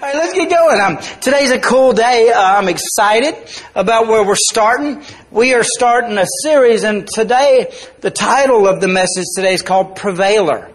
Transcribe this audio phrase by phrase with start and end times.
[0.00, 0.80] All right, let's get going.
[0.80, 2.32] Um, today's a cool day.
[2.34, 3.34] Uh, I'm excited
[3.74, 5.02] about where we're starting.
[5.30, 9.96] We are starting a series, and today the title of the message today is called
[9.96, 10.72] Prevailer,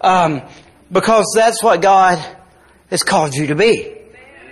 [0.00, 0.40] um,
[0.90, 2.24] because that's what God
[2.88, 3.98] has called you to be.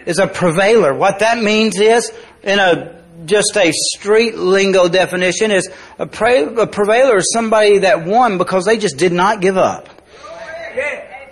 [0.05, 0.95] Is a prevailer.
[0.95, 6.67] What that means is, in a just a street lingo definition, is a, pre- a
[6.67, 9.89] prevailer is somebody that won because they just did not give up.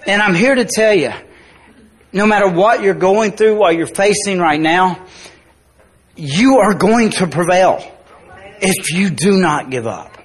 [0.07, 1.13] And I'm here to tell you
[2.13, 5.07] no matter what you're going through, what you're facing right now,
[6.17, 7.85] you are going to prevail
[8.61, 10.17] if you do not give up.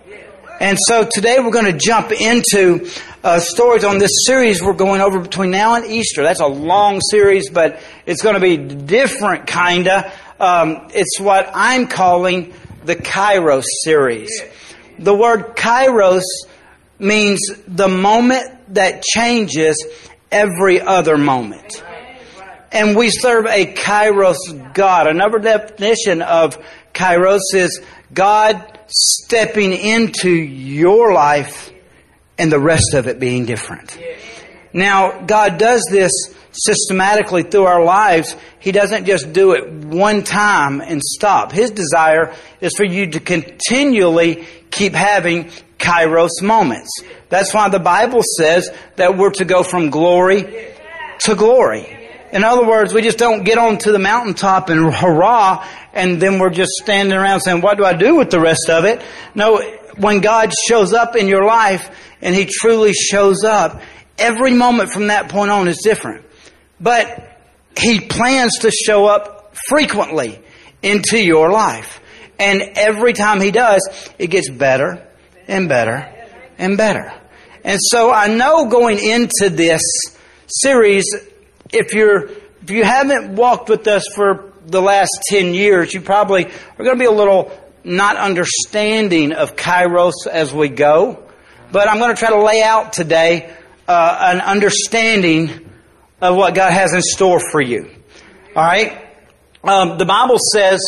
[0.59, 2.89] And so today we're going to jump into
[3.23, 6.23] uh, stories on this series we're going over between now and Easter.
[6.23, 10.11] That's a long series, but it's going to be different, kinda.
[10.39, 12.53] Um, it's what I'm calling
[12.85, 14.29] the Kairos series.
[14.97, 16.23] The word Kairos
[16.99, 19.83] means the moment that changes
[20.35, 21.81] every other moment.
[22.71, 25.07] And we serve a kairos God.
[25.07, 26.57] Another definition of
[26.93, 27.81] kairos is
[28.13, 31.71] God stepping into your life
[32.37, 33.97] and the rest of it being different.
[34.75, 36.11] Now, God does this
[36.51, 38.35] systematically through our lives.
[38.59, 41.53] He doesn't just do it one time and stop.
[41.53, 45.45] His desire is for you to continually keep having
[45.79, 46.89] kairos moments.
[47.29, 50.73] That's why the Bible says that we're to go from glory
[51.21, 52.09] to glory.
[52.33, 56.49] In other words, we just don't get onto the mountaintop and hurrah, and then we're
[56.49, 59.01] just standing around saying, what do I do with the rest of it?
[59.33, 59.61] No,
[59.95, 61.89] when God shows up in your life,
[62.21, 63.81] and He truly shows up,
[64.17, 66.25] every moment from that point on is different.
[66.79, 67.39] But
[67.77, 70.39] He plans to show up frequently
[70.81, 72.01] into your life.
[72.39, 75.07] And every time He does, it gets better
[75.47, 76.11] and better
[76.57, 77.13] and better.
[77.63, 79.81] And so I know going into this
[80.47, 81.05] series,
[81.71, 82.29] if you're,
[82.61, 86.95] if you haven't walked with us for the last 10 years, you probably are going
[86.95, 87.51] to be a little
[87.83, 91.23] not understanding of Kairos as we go.
[91.71, 93.53] But I'm going to try to lay out today
[93.87, 95.69] uh, an understanding
[96.21, 97.89] of what God has in store for you.
[98.55, 99.05] All right?
[99.63, 100.79] Um, the Bible says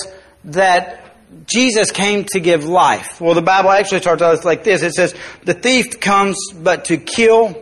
[0.46, 1.04] that
[1.46, 3.20] Jesus came to give life.
[3.20, 4.82] Well, the Bible actually starts out like this.
[4.82, 5.14] It says,
[5.44, 7.62] the thief comes but to kill,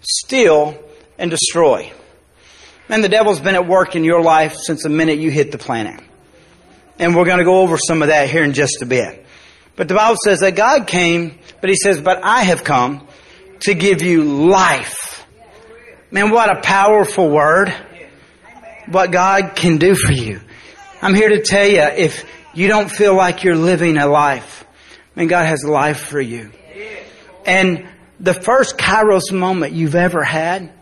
[0.00, 0.78] steal,
[1.18, 1.92] and destroy.
[2.88, 5.58] And the devil's been at work in your life since the minute you hit the
[5.58, 6.00] planet.
[6.98, 9.24] And we're going to go over some of that here in just a bit.
[9.76, 13.06] But the Bible says that God came, but he says, but I have come
[13.64, 15.26] to give you life.
[16.10, 17.74] Man, what a powerful word.
[18.86, 20.40] What God can do for you.
[21.00, 24.64] I'm here to tell you, if you don't feel like you're living a life,
[25.14, 26.50] man, God has life for you.
[27.46, 27.88] And
[28.20, 30.72] the first Kairos moment you've ever had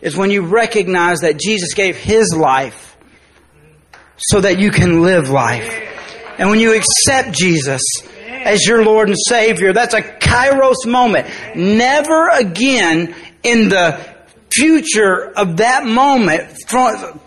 [0.00, 2.96] is when you recognize that Jesus gave His life
[4.16, 5.74] so that you can live life.
[6.38, 7.82] And when you accept Jesus
[8.48, 11.28] as your Lord and Savior, that's a Kairos moment.
[11.54, 13.98] Never again in the
[14.50, 16.48] future of that moment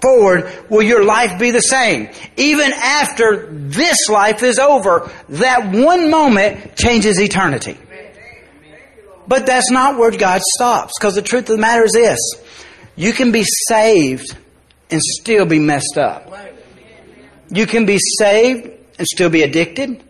[0.01, 2.09] forward will your life be the same.
[2.35, 7.77] Even after this life is over, that one moment changes eternity.
[9.27, 12.19] But that's not where God stops, because the truth of the matter is this.
[12.95, 14.35] You can be saved
[14.89, 16.29] and still be messed up.
[17.49, 20.03] You can be saved and still be addicted.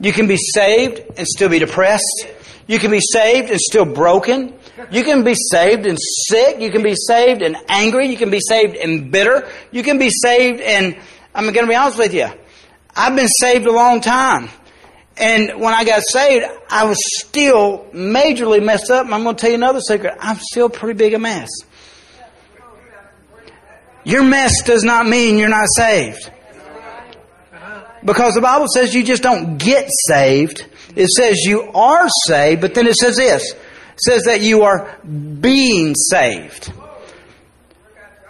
[0.00, 2.26] You can be saved and still be depressed.
[2.66, 4.54] You can be saved and still broken.
[4.90, 5.98] You can be saved and
[6.28, 6.60] sick.
[6.60, 8.06] You can be saved and angry.
[8.06, 9.48] You can be saved and bitter.
[9.72, 10.96] You can be saved and,
[11.34, 12.28] I'm going to be honest with you.
[12.94, 14.50] I've been saved a long time.
[15.16, 19.04] And when I got saved, I was still majorly messed up.
[19.04, 20.14] And I'm going to tell you another secret.
[20.20, 21.48] I'm still pretty big a mess.
[24.04, 26.30] Your mess does not mean you're not saved.
[28.04, 30.66] Because the Bible says you just don't get saved.
[30.94, 33.52] It says you are saved, but then it says this.
[33.52, 36.72] It says that you are being saved.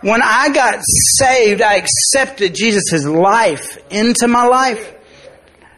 [0.01, 0.81] When I got
[1.19, 4.95] saved, I accepted Jesus' life into my life.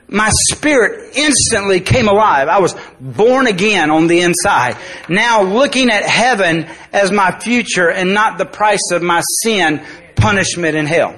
[0.09, 2.49] My spirit instantly came alive.
[2.49, 4.77] I was born again on the inside.
[5.09, 9.83] Now looking at heaven as my future and not the price of my sin,
[10.17, 11.17] punishment, and hell.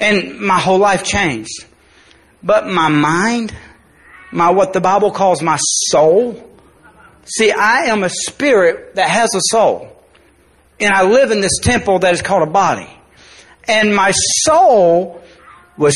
[0.00, 1.66] And my whole life changed.
[2.44, 3.54] But my mind,
[4.30, 6.50] my what the Bible calls my soul,
[7.24, 9.90] see, I am a spirit that has a soul.
[10.78, 12.90] And I live in this temple that is called a body.
[13.66, 15.22] And my soul
[15.78, 15.94] was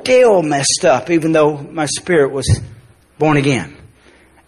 [0.00, 2.60] still messed up, even though my spirit was
[3.18, 3.76] born again.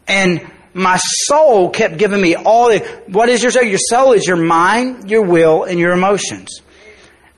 [0.09, 3.65] And my soul kept giving me all the, what is your soul?
[3.65, 6.63] Your soul is your mind, your will, and your emotions.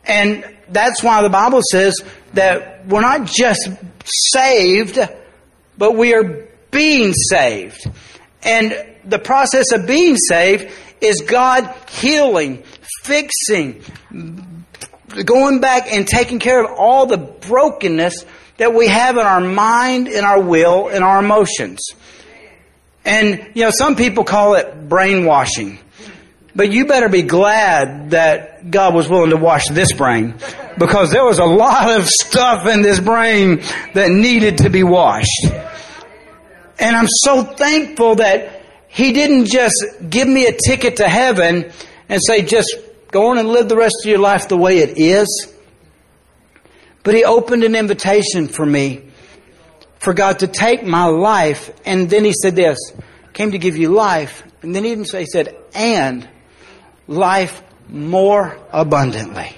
[0.05, 2.01] And that's why the Bible says
[2.37, 3.69] that we're not just
[4.05, 4.99] saved,
[5.77, 7.91] but we are being saved.
[8.43, 8.75] And
[9.05, 12.63] the process of being saved is God healing,
[13.03, 13.83] fixing,
[15.25, 18.25] going back and taking care of all the brokenness
[18.59, 21.81] that we have in our mind, in our will, in our emotions.
[23.05, 25.79] And, you know, some people call it brainwashing.
[26.57, 30.35] But you better be glad that God was willing to wash this brain
[30.79, 33.63] because there was a lot of stuff in this brain
[33.93, 35.45] that needed to be washed.
[36.79, 39.75] And I'm so thankful that He didn't just
[40.09, 41.71] give me a ticket to heaven
[42.09, 42.75] and say, just
[43.11, 45.53] go on and live the rest of your life the way it is.
[47.03, 49.11] But He opened an invitation for me
[49.99, 51.71] for God to take my life.
[51.85, 52.79] And then He said this,
[53.35, 54.43] came to give you life.
[54.63, 56.27] And then He didn't say, He said, and
[57.07, 59.57] life more abundantly.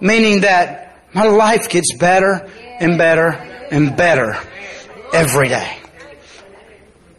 [0.00, 2.48] Meaning that my life gets better
[2.80, 3.30] and better
[3.70, 4.36] and better
[5.12, 5.78] every day.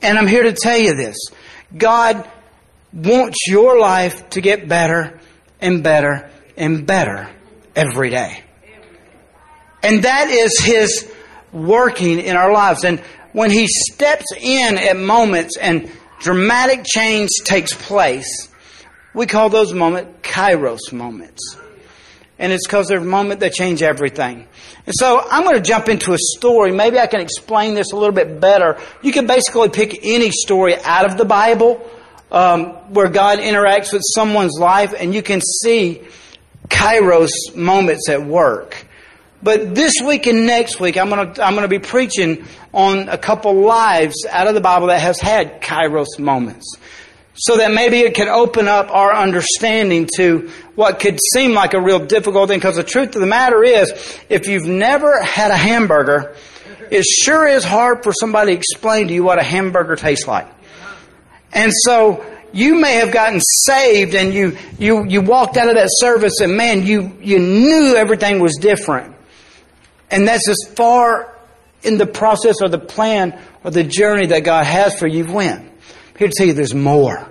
[0.01, 1.17] And I'm here to tell you this.
[1.75, 2.27] God
[2.93, 5.19] wants your life to get better
[5.61, 7.29] and better and better
[7.75, 8.43] every day.
[9.83, 11.11] And that is His
[11.51, 12.83] working in our lives.
[12.83, 12.99] And
[13.33, 18.48] when He steps in at moments and dramatic change takes place,
[19.13, 21.57] we call those moments kairos moments.
[22.37, 24.47] And it's because they're a moment that change everything.
[24.85, 26.71] And so I'm going to jump into a story.
[26.71, 28.77] Maybe I can explain this a little bit better.
[29.01, 31.85] You can basically pick any story out of the Bible
[32.31, 36.01] um, where God interacts with someone's life, and you can see
[36.69, 38.85] kairos moments at work.
[39.41, 43.09] But this week and next week, I'm going to I'm going to be preaching on
[43.09, 46.77] a couple lives out of the Bible that has had kairos moments
[47.39, 51.81] so that maybe it can open up our understanding to what could seem like a
[51.81, 52.59] real difficult thing.
[52.59, 53.91] Because the truth of the matter is,
[54.29, 56.35] if you've never had a hamburger,
[56.91, 60.47] it sure is hard for somebody to explain to you what a hamburger tastes like.
[61.53, 65.89] And so, you may have gotten saved and you, you, you walked out of that
[65.91, 69.15] service and man, you, you knew everything was different.
[70.09, 71.35] And that's as far
[71.83, 75.68] in the process or the plan or the journey that God has for you went.
[76.27, 77.29] To tell you there's more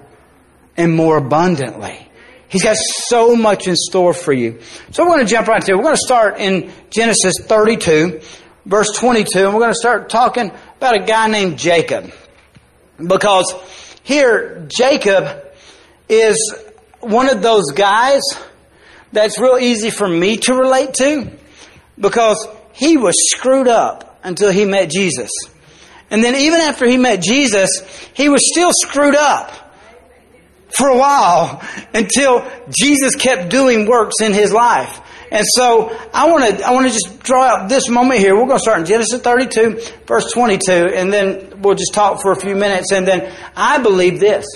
[0.76, 2.08] and more abundantly.
[2.48, 4.60] He's got so much in store for you.
[4.90, 5.76] So we're going to jump right into it.
[5.76, 8.22] We're going to start in Genesis 32,
[8.64, 12.10] verse 22, and we're going to start talking about a guy named Jacob.
[12.96, 13.54] Because
[14.02, 15.44] here, Jacob
[16.08, 16.54] is
[17.00, 18.22] one of those guys
[19.12, 21.30] that's real easy for me to relate to
[21.98, 25.30] because he was screwed up until he met Jesus.
[26.10, 27.68] And then even after he met Jesus,
[28.14, 29.52] he was still screwed up
[30.76, 31.62] for a while
[31.94, 35.00] until Jesus kept doing works in his life.
[35.30, 38.34] And so I want to I want to just draw out this moment here.
[38.34, 42.32] We're going to start in Genesis 32, verse 22, and then we'll just talk for
[42.32, 42.92] a few minutes.
[42.92, 44.46] And then I believe this.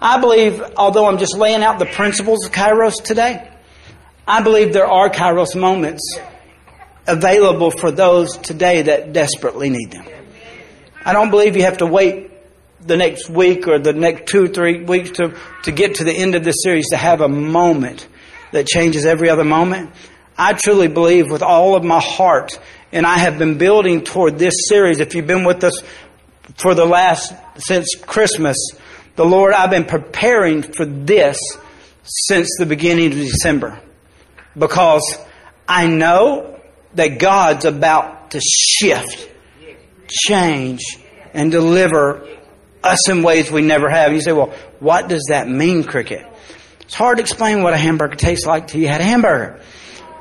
[0.00, 3.50] I believe, although I'm just laying out the principles of Kairos today,
[4.26, 6.18] I believe there are Kairos moments
[7.06, 10.06] available for those today that desperately need them.
[11.04, 12.30] I don't believe you have to wait
[12.80, 16.34] the next week or the next two three weeks to, to get to the end
[16.34, 18.06] of this series to have a moment
[18.52, 19.90] that changes every other moment.
[20.36, 22.58] I truly believe with all of my heart,
[22.92, 25.00] and I have been building toward this series.
[25.00, 25.80] If you've been with us
[26.56, 28.56] for the last, since Christmas,
[29.16, 31.38] the Lord, I've been preparing for this
[32.02, 33.80] since the beginning of December.
[34.58, 35.18] Because
[35.68, 36.60] I know
[36.94, 39.30] that God's about to shift,
[40.08, 40.82] change,
[41.34, 42.26] and deliver
[42.82, 44.12] us in ways we never have.
[44.12, 46.26] You say, well, what does that mean, cricket?
[46.80, 49.60] It's hard to explain what a hamburger tastes like till you had a hamburger.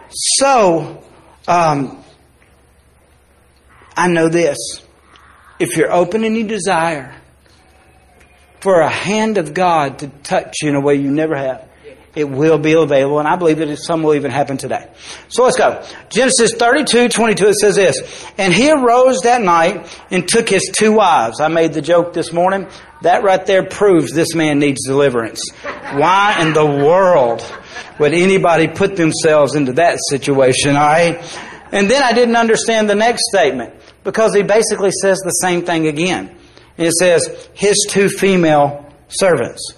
[0.10, 1.03] So,
[1.48, 2.03] um,
[3.96, 4.58] I know this.
[5.60, 7.15] If you're open and you desire
[8.60, 11.70] for a hand of God to touch you in a way you never have,
[12.15, 14.88] it will be available, and I believe that some will even happen today.
[15.29, 15.84] So let's go.
[16.10, 18.25] Genesis 32, 22, it says this.
[18.38, 21.39] And he arose that night and took his two wives.
[21.39, 22.67] I made the joke this morning.
[23.01, 25.41] That right there proves this man needs deliverance.
[25.63, 27.43] Why in the world
[28.00, 31.20] would anybody put themselves into that situation, alright?
[31.72, 35.88] And then I didn't understand the next statement because he basically says the same thing
[35.88, 36.29] again.
[36.77, 39.74] And it says, his two female servants.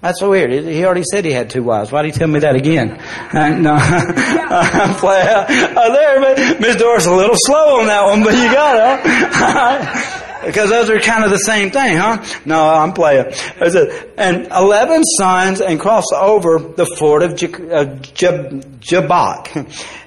[0.00, 0.50] That's so weird.
[0.52, 1.90] He already said he had two wives.
[1.90, 2.92] Why did he tell me that again?
[2.92, 5.26] Uh, no, I'm playing.
[5.26, 10.22] Uh, there, Miss Doris, a little slow on that one, but you got it.
[10.44, 12.24] Because those are kind of the same thing, huh?
[12.44, 13.32] No, I'm playing.
[14.16, 17.34] And 11 sons and crossed over the ford of
[18.80, 19.48] Jabbok.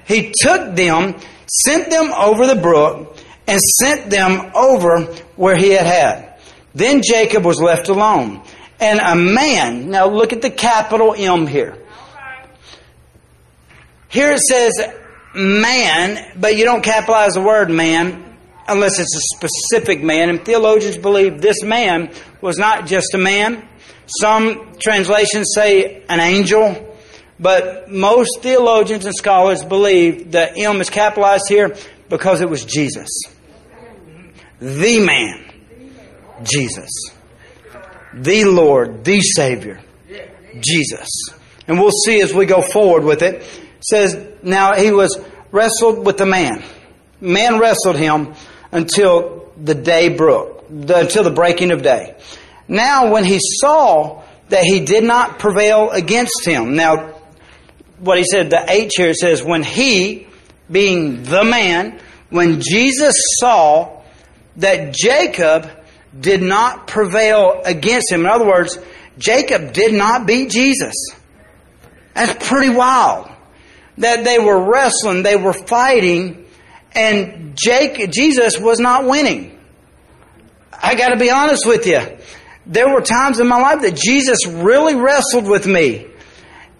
[0.06, 1.16] He took them,
[1.46, 5.02] sent them over the brook, and sent them over
[5.36, 6.38] where he had had.
[6.74, 8.40] Then Jacob was left alone.
[8.80, 11.76] And a man, now look at the capital M here.
[14.08, 14.72] Here it says
[15.34, 20.30] man, but you don't capitalize the word man unless it's a specific man.
[20.30, 23.66] And theologians believe this man was not just a man.
[24.20, 26.96] Some translations say an angel,
[27.38, 31.76] but most theologians and scholars believe that M is capitalized here
[32.08, 33.08] because it was Jesus.
[34.58, 35.44] The man.
[36.42, 36.90] Jesus.
[38.12, 39.80] The Lord, the Savior.
[40.60, 41.08] Jesus.
[41.66, 43.36] And we'll see as we go forward with it.
[43.36, 45.18] it says, now he was
[45.52, 46.62] wrestled with the man.
[47.20, 48.34] Man wrestled him
[48.72, 52.16] until the day broke, until the breaking of day.
[52.66, 57.14] Now, when he saw that he did not prevail against him, now,
[57.98, 60.26] what he said, the H here says, when he,
[60.70, 62.00] being the man,
[62.30, 64.02] when Jesus saw
[64.56, 65.68] that Jacob
[66.18, 68.78] did not prevail against him, in other words,
[69.18, 70.94] Jacob did not beat Jesus.
[72.14, 73.30] That's pretty wild.
[73.98, 76.46] That they were wrestling, they were fighting,
[76.92, 79.58] and Jake, Jesus was not winning.
[80.82, 82.00] I got to be honest with you.
[82.66, 86.06] There were times in my life that Jesus really wrestled with me.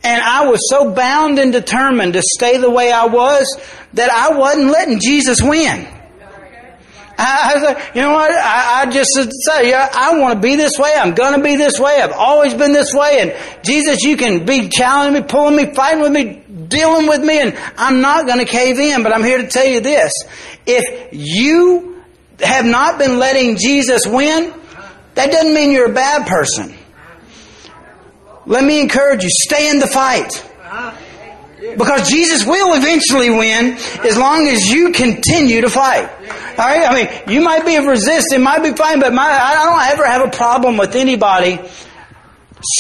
[0.03, 3.61] And I was so bound and determined to stay the way I was
[3.93, 5.87] that I wasn't letting Jesus win.
[7.21, 8.31] I, you know what?
[8.33, 10.95] I, I just say, yeah, I want to be this way.
[10.97, 12.01] I'm going to be this way.
[12.01, 13.19] I've always been this way.
[13.21, 17.41] And Jesus, you can be challenging me, pulling me, fighting with me, dealing with me,
[17.41, 19.03] and I'm not going to cave in.
[19.03, 20.13] But I'm here to tell you this.
[20.67, 22.03] If you
[22.41, 24.55] have not been letting Jesus win,
[25.15, 26.75] that doesn't mean you're a bad person.
[28.47, 30.47] Let me encourage you, stay in the fight.
[31.61, 36.09] Because Jesus will eventually win as long as you continue to fight.
[36.59, 36.89] All right?
[36.89, 40.07] I mean, you might be a resistant, might be fine, but my, I don't ever
[40.07, 41.61] have a problem with anybody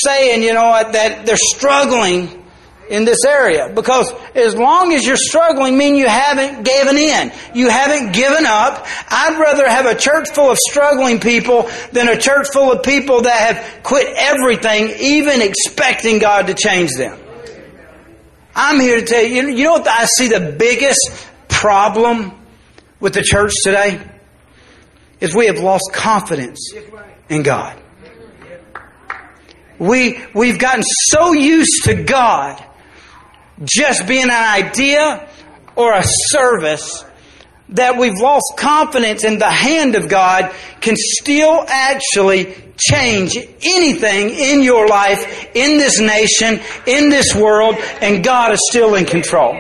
[0.04, 2.40] saying, you know what, that they're struggling
[2.88, 3.70] in this area.
[3.72, 7.32] Because as long as you're struggling, mean you haven't given in.
[7.54, 8.86] You haven't given up.
[9.08, 13.22] I'd rather have a church full of struggling people than a church full of people
[13.22, 17.18] that have quit everything, even expecting God to change them.
[18.54, 22.32] I'm here to tell you, you know what I see the biggest problem
[22.98, 24.00] with the church today?
[25.20, 26.72] Is we have lost confidence
[27.28, 27.80] in God.
[29.78, 32.62] We, we've gotten so used to God
[33.64, 35.28] just being an idea
[35.76, 37.04] or a service
[37.70, 44.62] that we've lost confidence in the hand of God can still actually change anything in
[44.62, 49.54] your life, in this nation, in this world, and God is still in control.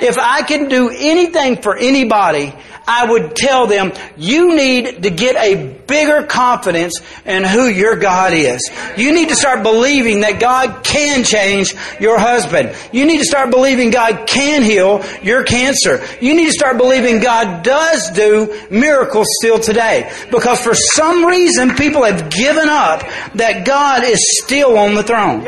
[0.00, 2.52] If I can do anything for anybody,
[2.86, 8.32] I would tell them, you need to get a bigger confidence in who your God
[8.32, 8.60] is.
[8.96, 12.74] You need to start believing that God can change your husband.
[12.92, 16.04] You need to start believing God can heal your cancer.
[16.20, 20.10] You need to start believing God does do miracles still today.
[20.30, 23.02] Because for some reason, people have given up
[23.34, 25.46] that God is still on the throne.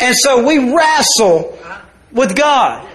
[0.00, 1.58] And so we wrestle
[2.12, 2.87] with God,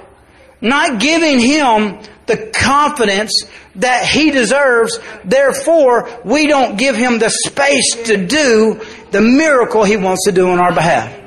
[0.63, 3.43] not giving Him the confidence
[3.75, 4.99] that he deserves.
[5.25, 10.49] Therefore, we don't give him the space to do the miracle he wants to do
[10.49, 11.19] on our behalf.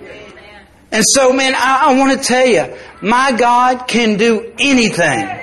[0.92, 5.42] And so, man, I, I want to tell you, my God can do anything.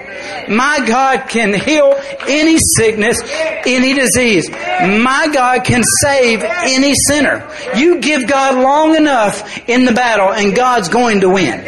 [0.50, 1.96] My God can heal
[2.28, 3.22] any sickness,
[3.66, 4.50] any disease.
[4.50, 7.50] My God can save any sinner.
[7.76, 11.60] You give God long enough in the battle and God's going to win.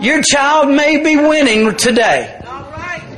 [0.00, 2.40] Your child may be winning today.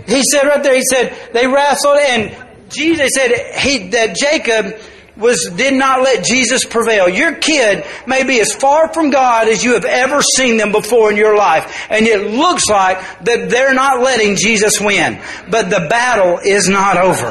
[0.06, 2.34] He said right there, he said, they wrestled and
[2.70, 4.80] Jesus said he, that Jacob
[5.16, 7.08] was, did not let Jesus prevail.
[7.08, 11.10] Your kid may be as far from God as you have ever seen them before
[11.10, 11.86] in your life.
[11.90, 15.20] And it looks like that they're not letting Jesus win.
[15.50, 17.26] But the battle is not over.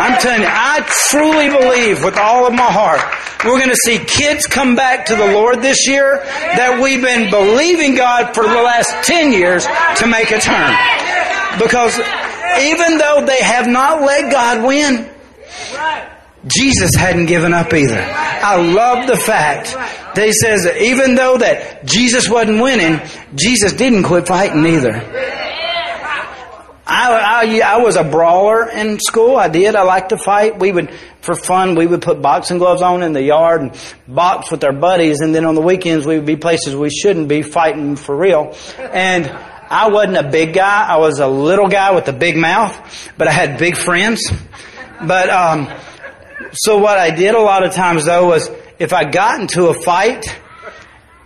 [0.00, 3.00] I'm telling you, I truly believe with all of my heart,
[3.44, 7.30] we're going to see kids come back to the Lord this year that we've been
[7.30, 9.64] believing God for the last 10 years
[9.98, 10.74] to make a turn.
[11.58, 11.98] Because
[12.60, 15.08] even though they have not let God win,
[16.46, 18.00] Jesus hadn't given up either.
[18.00, 19.72] I love the fact
[20.14, 23.00] that he says that even though that Jesus wasn't winning,
[23.34, 25.00] Jesus didn't quit fighting either.
[26.90, 29.36] I, I, I was a brawler in school.
[29.36, 29.76] I did.
[29.76, 30.58] I liked to fight.
[30.58, 30.90] We would,
[31.20, 33.76] for fun, we would put boxing gloves on in the yard and
[34.08, 35.20] box with our buddies.
[35.20, 38.56] And then on the weekends, we would be places we shouldn't be fighting for real.
[38.78, 40.86] And I wasn't a big guy.
[40.88, 44.22] I was a little guy with a big mouth, but I had big friends.
[45.06, 45.70] But, um,
[46.52, 49.74] so what I did a lot of times though was if I got into a
[49.74, 50.24] fight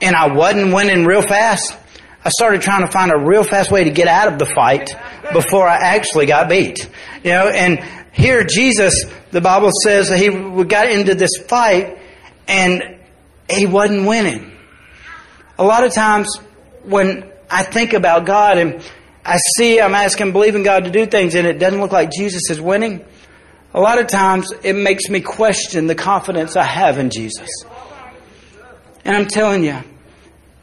[0.00, 1.76] and I wasn't winning real fast,
[2.25, 4.90] I started trying to find a real fast way to get out of the fight
[5.32, 6.88] before I actually got beat.
[7.22, 8.94] You know, and here Jesus,
[9.30, 10.28] the Bible says that he
[10.64, 11.98] got into this fight
[12.48, 12.98] and
[13.50, 14.52] he wasn't winning.
[15.58, 16.36] A lot of times
[16.84, 18.82] when I think about God and
[19.24, 22.50] I see I'm asking, believing God to do things and it doesn't look like Jesus
[22.50, 23.04] is winning,
[23.74, 27.48] a lot of times it makes me question the confidence I have in Jesus.
[29.04, 29.78] And I'm telling you,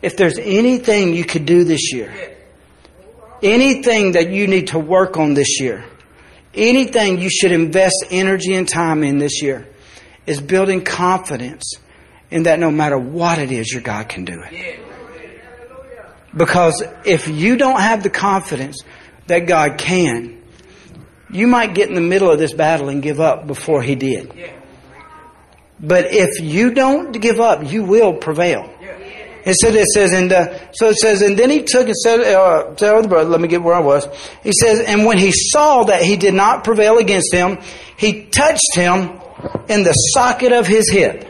[0.01, 2.37] if there's anything you could do this year,
[3.41, 5.83] anything that you need to work on this year,
[6.53, 9.67] anything you should invest energy and time in this year,
[10.25, 11.75] is building confidence
[12.31, 14.79] in that no matter what it is, your God can do it.
[16.35, 18.83] Because if you don't have the confidence
[19.27, 20.41] that God can,
[21.31, 24.31] you might get in the middle of this battle and give up before He did.
[25.79, 28.69] But if you don't give up, you will prevail.
[29.45, 32.21] It said, it says, and uh, so it says, and then he took and said,
[32.21, 34.07] uh, the brother, let me get where I was.
[34.43, 37.59] He says, and when he saw that he did not prevail against him,
[37.97, 39.19] he touched him
[39.69, 41.25] in the socket of his hip.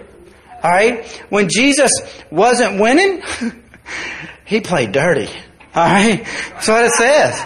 [0.64, 1.06] All right?
[1.30, 1.92] When Jesus
[2.32, 3.22] wasn't winning,
[4.46, 5.30] he played dirty.
[5.76, 6.26] All right?
[6.54, 7.46] That's what it says.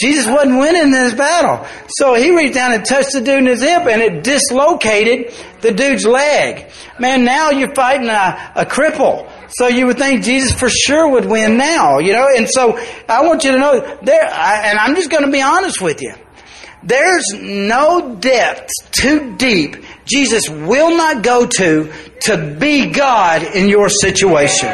[0.00, 1.66] Jesus wasn't winning this battle.
[1.88, 5.72] So he reached down and touched the dude in his hip and it dislocated the
[5.72, 6.70] dude's leg.
[6.98, 9.30] Man, now you're fighting a, a cripple.
[9.56, 12.26] So you would think Jesus for sure would win now, you know?
[12.36, 12.76] And so
[13.08, 16.14] I want you to know there, and I'm just going to be honest with you.
[16.82, 21.92] There's no depth too deep Jesus will not go to
[22.22, 24.68] to be God in your situation.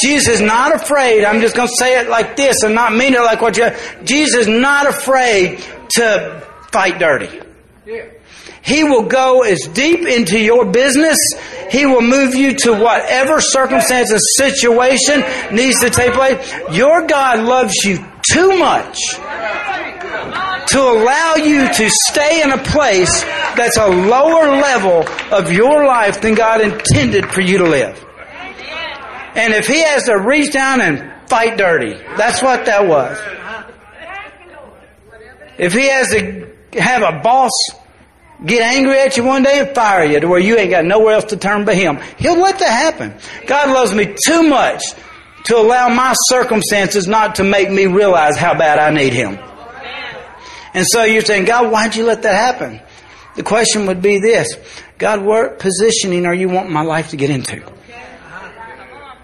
[0.00, 1.24] Jesus is not afraid.
[1.24, 3.70] I'm just going to say it like this and not mean it like what you.
[4.04, 5.58] Jesus is not afraid
[5.96, 7.40] to fight dirty.
[8.62, 11.16] He will go as deep into your business.
[11.70, 15.22] He will move you to whatever circumstance or situation
[15.54, 16.52] needs to take place.
[16.72, 18.98] Your God loves you too much
[20.68, 23.22] to allow you to stay in a place
[23.56, 28.04] that's a lower level of your life than God intended for you to live.
[29.34, 33.18] And if He has to reach down and fight dirty, that's what that was.
[35.58, 37.50] If He has to have a boss
[38.44, 41.14] get angry at you one day and fire you to where you ain't got nowhere
[41.14, 41.98] else to turn but Him.
[42.18, 43.14] He'll let that happen.
[43.46, 44.82] God loves me too much
[45.44, 49.38] to allow my circumstances not to make me realize how bad I need Him.
[50.74, 52.80] And so you're saying, God, why'd you let that happen?
[53.36, 54.48] The question would be this
[54.98, 57.62] God, what positioning are you wanting my life to get into?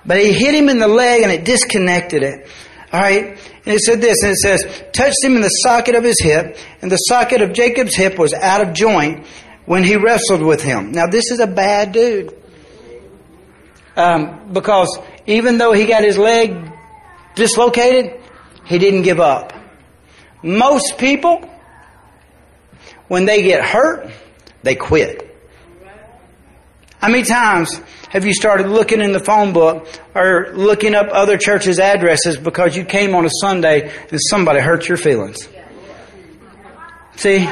[0.07, 2.47] But he hit him in the leg and it disconnected it.
[2.95, 3.25] All right?
[3.67, 6.57] And it said this, and it says, touched him in the socket of his hip,
[6.81, 9.27] and the socket of Jacob's hip was out of joint
[9.67, 10.93] when he wrestled with him.
[10.93, 12.41] Now, this is a bad dude.
[13.97, 16.57] Um, because even though he got his leg
[17.35, 18.21] dislocated,
[18.65, 19.53] he didn't give up.
[20.45, 21.51] Most people,
[23.09, 24.09] when they get hurt,
[24.63, 25.34] they quit.
[27.05, 31.37] How many times have you started looking in the phone book or looking up other
[31.37, 35.47] churches' addresses because you came on a Sunday and somebody hurt your feelings?
[37.17, 37.47] See,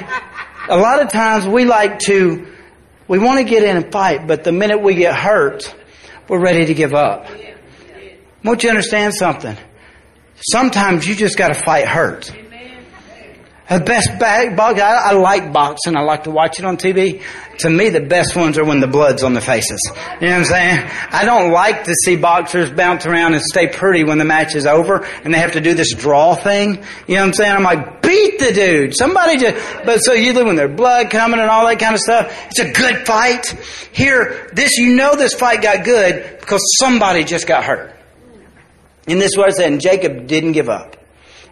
[0.71, 2.51] a lot of times we like to,
[3.07, 5.75] we want to get in and fight, but the minute we get hurt,
[6.29, 7.27] we're ready to give up.
[8.43, 9.59] Won't you understand something.
[10.51, 12.33] Sometimes you just got to fight hurt.
[13.73, 15.97] The best bag, box, I, I, like boxing.
[15.97, 17.23] I like to watch it on TV.
[17.61, 19.81] To me, the best ones are when the blood's on the faces.
[20.21, 20.91] You know what I'm saying?
[21.11, 24.67] I don't like to see boxers bounce around and stay pretty when the match is
[24.67, 26.85] over and they have to do this draw thing.
[27.07, 27.53] You know what I'm saying?
[27.53, 28.95] I'm like, beat the dude.
[28.95, 32.31] Somebody just, but so usually when there's blood coming and all that kind of stuff,
[32.51, 33.47] it's a good fight.
[33.93, 37.95] Here, this, you know this fight got good because somebody just got hurt.
[39.07, 40.97] And this was it, and Jacob didn't give up.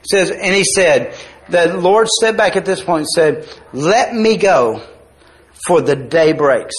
[0.01, 1.15] It says, and he said,
[1.51, 4.83] the Lord stepped back at this point and said, Let me go,
[5.67, 6.75] for the day breaks.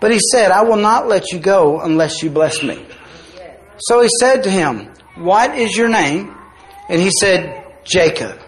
[0.00, 2.86] But he said, I will not let you go unless you bless me.
[3.78, 6.34] So he said to him, What is your name?
[6.88, 8.40] And he said, Jacob.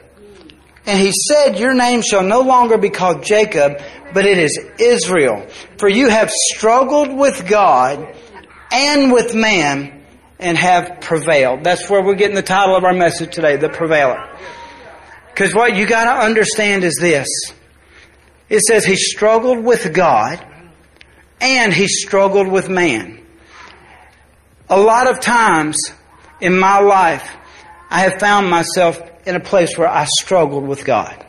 [0.86, 3.80] And he said, Your name shall no longer be called Jacob,
[4.14, 5.46] but it is Israel.
[5.78, 8.14] For you have struggled with God
[8.72, 10.02] and with man
[10.38, 11.64] and have prevailed.
[11.64, 14.26] That's where we're getting the title of our message today, The Prevailer.
[15.40, 17.26] Because what you got to understand is this.
[18.50, 20.46] It says he struggled with God
[21.40, 23.24] and he struggled with man.
[24.68, 25.78] A lot of times
[26.42, 27.26] in my life,
[27.88, 31.24] I have found myself in a place where I struggled with God.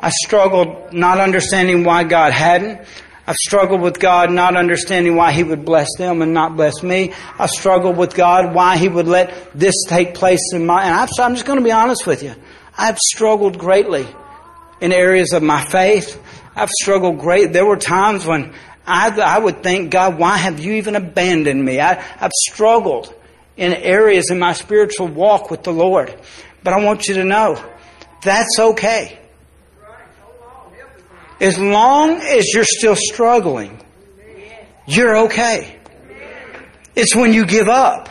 [0.00, 2.82] I struggled not understanding why God hadn't.
[3.26, 7.14] I've struggled with God not understanding why He would bless them and not bless me.
[7.36, 11.34] I struggled with God why He would let this take place in my, and I'm
[11.34, 12.36] just going to be honest with you.
[12.80, 14.06] I've struggled greatly
[14.80, 16.18] in areas of my faith.
[16.56, 17.52] I've struggled great.
[17.52, 18.54] There were times when
[18.86, 21.78] I, I would think, God, why have you even abandoned me?
[21.78, 23.14] I, I've struggled
[23.58, 26.18] in areas in my spiritual walk with the Lord.
[26.64, 27.62] But I want you to know
[28.22, 29.18] that's okay.
[31.38, 33.78] As long as you're still struggling,
[34.86, 35.76] you're okay.
[36.96, 38.08] It's when you give up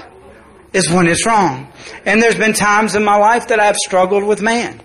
[0.74, 1.69] is when it's wrong.
[2.06, 4.82] And there's been times in my life that I've struggled with man.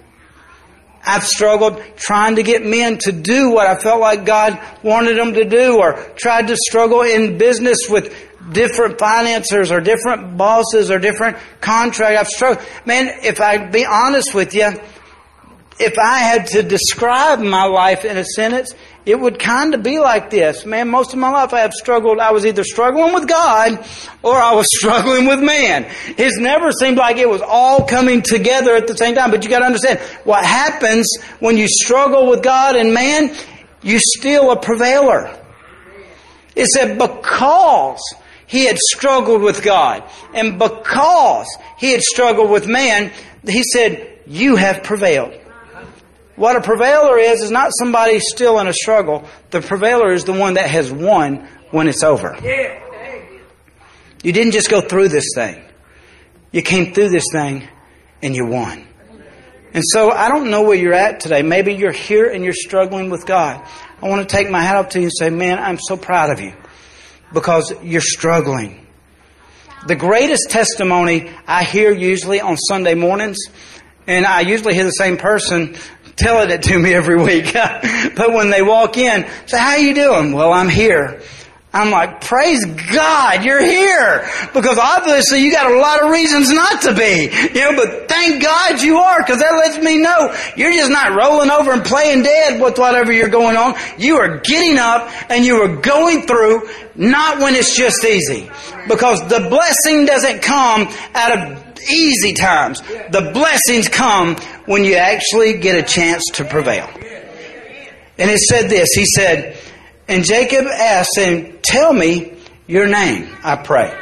[1.07, 5.35] I've struggled trying to get men to do what I felt like God wanted them
[5.35, 8.15] to do or tried to struggle in business with
[8.53, 12.19] different financiers or different bosses or different contracts.
[12.19, 12.67] I've struggled.
[12.87, 14.73] Man, if I be honest with you,
[15.79, 18.73] if I had to describe my life in a sentence,
[19.07, 20.65] it would kind of be like this.
[20.65, 22.19] Man, most of my life I have struggled.
[22.19, 23.87] I was either struggling with God
[24.23, 25.91] or I was struggling with man.
[26.17, 29.31] It's never seemed like it was all coming together at the same time.
[29.31, 31.07] But you got to understand what happens
[31.41, 33.35] when you struggle with God and man,
[33.83, 35.39] you still a prevailer.
[36.57, 38.01] It said because
[38.47, 41.47] he had struggled with God and because
[41.79, 43.13] he had struggled with man,
[43.47, 45.35] he said, you have prevailed.
[46.37, 49.25] What a prevailer is, is not somebody still in a struggle.
[49.51, 52.37] The prevailer is the one that has won when it's over.
[54.23, 55.63] You didn't just go through this thing.
[56.51, 57.69] You came through this thing
[58.23, 58.87] and you won.
[59.75, 61.43] And so I don't know where you're at today.
[61.43, 63.67] Maybe you're here and you're struggling with God.
[64.01, 66.31] I want to take my hat off to you and say, man, I'm so proud
[66.31, 66.55] of you
[67.33, 68.87] because you're struggling.
[69.87, 73.39] The greatest testimony I hear usually on Sunday mornings,
[74.07, 75.77] and I usually hear the same person
[76.17, 77.53] telling it to me every week.
[77.55, 80.33] but when they walk in, say, how you doing?
[80.33, 81.21] Well, I'm here.
[81.75, 84.31] I'm like, praise God, you're here.
[84.55, 87.29] Because obviously you got a lot of reasons not to be.
[87.53, 91.17] You know, but thank God you are, because that lets me know you're just not
[91.17, 93.75] rolling over and playing dead with whatever you're going on.
[93.99, 98.49] You are getting up and you are going through, not when it's just easy.
[98.87, 102.81] Because the blessing doesn't come out of easy times.
[102.81, 106.89] The blessings come when you actually get a chance to prevail.
[108.17, 109.59] And it said this, he said,
[110.07, 113.93] and Jacob asked him, tell me your name, I pray.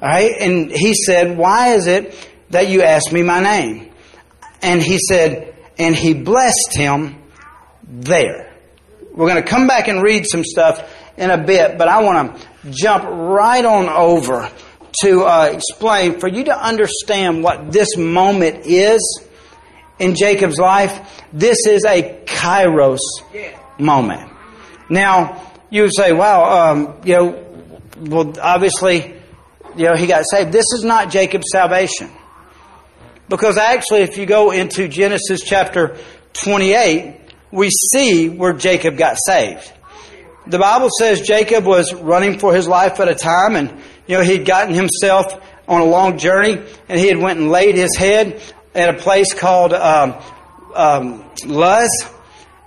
[0.00, 2.14] Alright, and he said, why is it
[2.50, 3.90] that you ask me my name?
[4.62, 7.16] And he said, and he blessed him
[7.82, 8.52] there.
[9.12, 12.36] We're going to come back and read some stuff in a bit, but I want
[12.36, 14.50] to jump right on over
[15.02, 19.24] to uh, explain, for you to understand what this moment is
[19.98, 22.98] in Jacob's life, this is a kairos
[23.78, 24.30] moment.
[24.88, 27.44] Now, you would say, wow, um, you know,
[27.98, 29.14] well, obviously,
[29.76, 30.52] you know, he got saved.
[30.52, 32.10] This is not Jacob's salvation.
[33.28, 35.96] Because actually, if you go into Genesis chapter
[36.34, 37.16] 28,
[37.50, 39.72] we see where Jacob got saved.
[40.46, 44.22] The Bible says Jacob was running for his life at a time and you know,
[44.22, 48.40] he'd gotten himself on a long journey and he had went and laid his head
[48.74, 50.14] at a place called um,
[50.74, 51.90] um, Luz.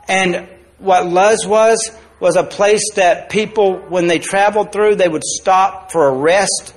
[0.08, 0.48] And
[0.80, 5.92] what Luz was, was a place that people, when they traveled through, they would stop
[5.92, 6.74] for a rest.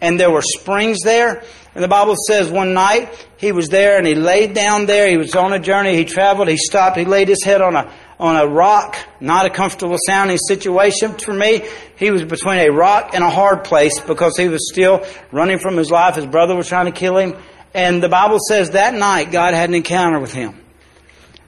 [0.00, 1.42] And there were springs there.
[1.74, 5.08] And the Bible says one night he was there and he laid down there.
[5.08, 5.96] He was on a journey.
[5.96, 6.48] He traveled.
[6.48, 6.96] He stopped.
[6.96, 7.92] He laid his head on a
[8.24, 11.62] on a rock, not a comfortable sounding situation for me.
[11.96, 15.76] He was between a rock and a hard place because he was still running from
[15.76, 16.16] his life.
[16.16, 17.36] His brother was trying to kill him.
[17.74, 20.58] And the Bible says that night God had an encounter with him.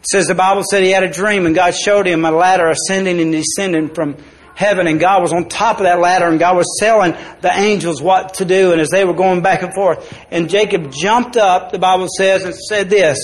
[0.00, 2.68] It says the Bible said he had a dream and God showed him a ladder
[2.68, 4.18] ascending and descending from
[4.54, 8.02] heaven and God was on top of that ladder and God was telling the angels
[8.02, 10.14] what to do and as they were going back and forth.
[10.30, 13.18] And Jacob jumped up, the Bible says, and said this,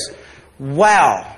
[0.59, 1.37] wow,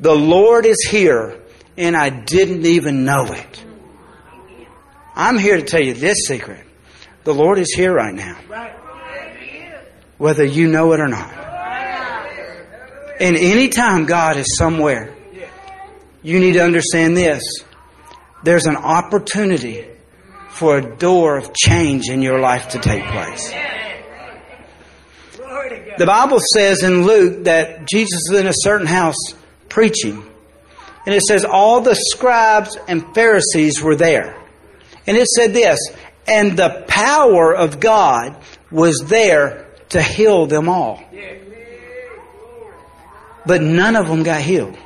[0.00, 1.40] the Lord is here,
[1.76, 3.64] and I didn't even know it.
[5.14, 6.66] I'm here to tell you this secret.
[7.24, 8.36] The Lord is here right now.
[10.18, 11.32] Whether you know it or not.
[13.20, 15.14] And anytime God is somewhere,
[16.22, 17.42] you need to understand this.
[18.42, 19.86] There's an opportunity
[20.48, 23.52] for a door of change in your life to take place.
[25.96, 29.34] The Bible says in Luke that Jesus is in a certain house
[29.74, 30.24] preaching.
[31.04, 34.40] And it says all the scribes and Pharisees were there.
[35.06, 35.78] And it said this,
[36.26, 38.36] and the power of God
[38.70, 41.02] was there to heal them all.
[43.44, 44.78] But none of them got healed.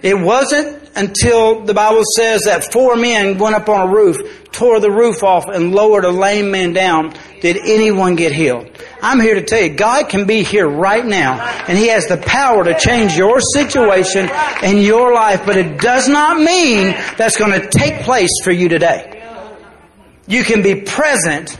[0.00, 4.80] It wasn't until the Bible says that four men went up on a roof, tore
[4.80, 8.70] the roof off, and lowered a lame man down did anyone get healed.
[9.02, 12.16] I'm here to tell you, God can be here right now, and He has the
[12.16, 14.28] power to change your situation
[14.62, 18.68] and your life, but it does not mean that's going to take place for you
[18.68, 19.10] today.
[20.26, 21.58] You can be present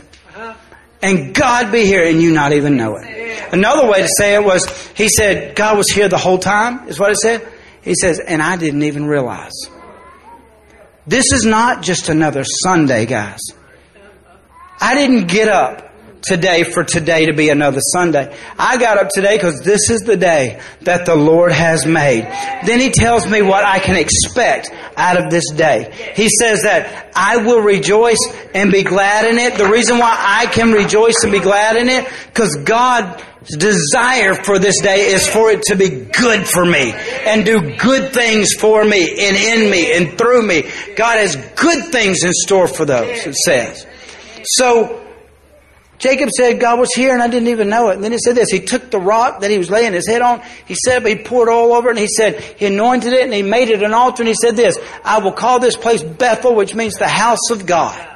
[1.05, 3.53] and God be here and you not even know it.
[3.53, 6.99] Another way to say it was, he said, God was here the whole time, is
[6.99, 7.47] what it said.
[7.85, 9.53] He says, and I didn't even realize.
[11.07, 13.39] This is not just another Sunday, guys.
[14.81, 15.93] I didn't get up
[16.23, 18.35] today for today to be another Sunday.
[18.57, 22.23] I got up today because this is the day that the Lord has made.
[22.65, 25.91] Then He tells me what I can expect out of this day.
[26.15, 28.19] He says that I will rejoice
[28.53, 29.57] and be glad in it.
[29.57, 33.23] The reason why I can rejoice and be glad in it, because God's
[33.57, 38.13] desire for this day is for it to be good for me and do good
[38.13, 40.63] things for me and in me and through me.
[40.95, 43.85] God has good things in store for those, it says.
[44.43, 45.04] So,
[45.97, 47.95] Jacob said God was here and I didn't even know it.
[47.95, 48.51] And then he said this.
[48.51, 50.41] He took the rock that he was laying his head on.
[50.65, 53.43] He said, he poured oil over it and he said, he anointed it and he
[53.43, 56.75] made it an altar and he said this, I will call this place Bethel, which
[56.75, 58.11] means the house of God.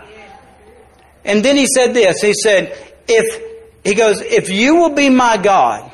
[1.24, 2.22] And then he said this.
[2.22, 3.44] He said, if,
[3.84, 5.90] he goes, if you will be my God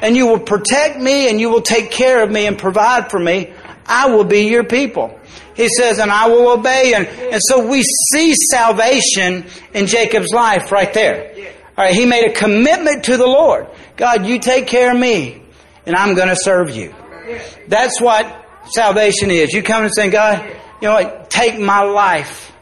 [0.00, 3.20] and you will protect me and you will take care of me and provide for
[3.20, 3.52] me,
[3.86, 5.18] I will be your people.
[5.54, 6.94] He says, and I will obey.
[6.94, 11.34] And, and so we see salvation in Jacob's life right there.
[11.76, 13.66] All right, he made a commitment to the Lord.
[13.96, 15.42] God, you take care of me,
[15.86, 16.94] and I'm going to serve you.
[17.68, 19.52] That's what salvation is.
[19.52, 20.44] You come and say, God,
[20.80, 21.30] you know what?
[21.30, 22.52] Take my life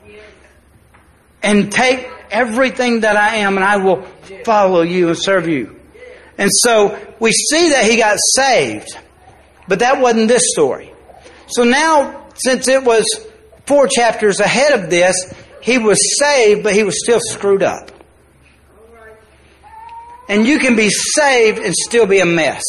[1.42, 4.02] and take everything that I am, and I will
[4.44, 5.76] follow you and serve you.
[6.38, 8.96] And so we see that he got saved,
[9.68, 10.89] but that wasn't this story.
[11.50, 13.04] So now since it was
[13.66, 15.14] four chapters ahead of this,
[15.62, 17.90] he was saved, but he was still screwed up.
[20.28, 22.62] And you can be saved and still be a mess.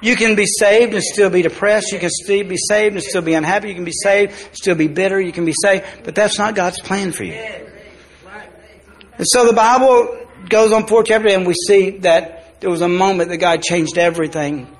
[0.00, 1.92] You can be saved and still be depressed.
[1.92, 3.68] You can still be saved and still be unhappy.
[3.68, 5.20] You can be saved, still be bitter.
[5.20, 7.34] You can be saved, but that's not God's plan for you.
[7.34, 10.18] And so the Bible
[10.48, 13.96] goes on four chapters, and we see that there was a moment that God changed
[13.96, 14.75] everything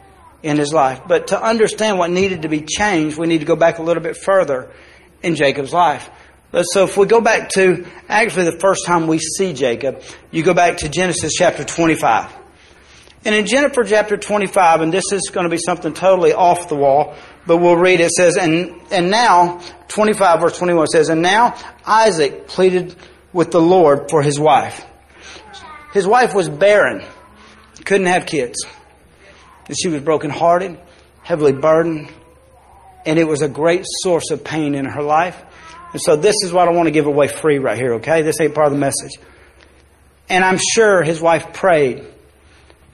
[0.46, 1.00] in his life.
[1.08, 4.02] But to understand what needed to be changed, we need to go back a little
[4.02, 4.70] bit further
[5.20, 6.08] in Jacob's life.
[6.72, 10.54] So if we go back to actually the first time we see Jacob, you go
[10.54, 12.32] back to Genesis chapter 25.
[13.24, 16.76] And in Genesis chapter 25, and this is going to be something totally off the
[16.76, 21.56] wall, but we'll read it says, and, and now, 25 verse 21 says, and now
[21.84, 22.94] Isaac pleaded
[23.32, 24.86] with the Lord for his wife.
[25.92, 27.04] His wife was barren,
[27.84, 28.64] couldn't have kids
[29.66, 30.78] that she was brokenhearted,
[31.22, 32.12] heavily burdened,
[33.04, 35.42] and it was a great source of pain in her life.
[35.92, 38.22] And so this is what I want to give away free right here, okay?
[38.22, 39.12] This ain't part of the message.
[40.28, 42.04] And I'm sure his wife prayed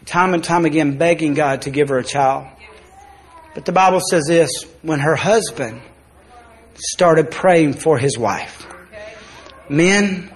[0.04, 2.46] time and time again, begging God to give her a child.
[3.54, 5.82] But the Bible says this when her husband
[6.74, 8.66] started praying for his wife.
[9.68, 10.30] Men,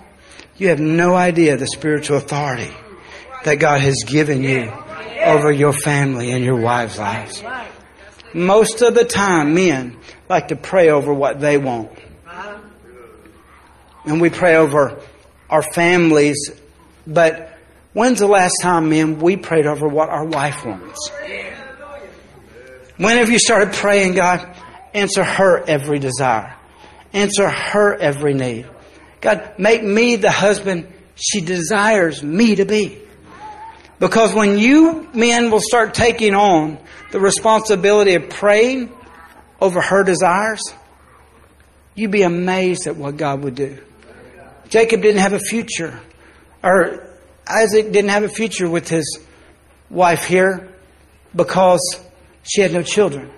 [0.56, 2.72] you have no idea the spiritual authority
[3.44, 4.72] that God has given you
[5.26, 7.42] over your family and your wives' lives.
[8.32, 9.96] Most of the time, men
[10.28, 11.90] like to pray over what they want.
[14.04, 15.00] And we pray over
[15.50, 16.50] our families,
[17.06, 17.56] but
[17.92, 21.10] when's the last time, men, we prayed over what our wife wants?
[22.98, 24.48] When have you started praying, God,
[24.94, 26.54] answer her every desire?
[27.12, 28.66] Answer her every need.
[29.20, 33.05] God, make me the husband she desires me to be.
[33.98, 36.78] Because when you men will start taking on
[37.12, 38.92] the responsibility of praying
[39.60, 40.60] over her desires,
[41.94, 43.78] you'd be amazed at what God would do.
[44.68, 45.98] Jacob didn't have a future,
[46.62, 47.08] or
[47.46, 49.20] Isaac didn't have a future with his
[49.88, 50.68] wife here
[51.34, 51.80] because
[52.42, 53.30] she had no children.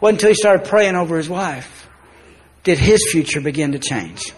[0.00, 1.80] Wasn't until he started praying over his wife
[2.62, 4.32] did his future begin to change.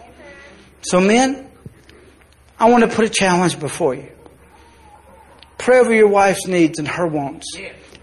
[0.82, 1.50] So, men,
[2.58, 4.12] I want to put a challenge before you.
[5.58, 7.46] Pray over your wife's needs and her wants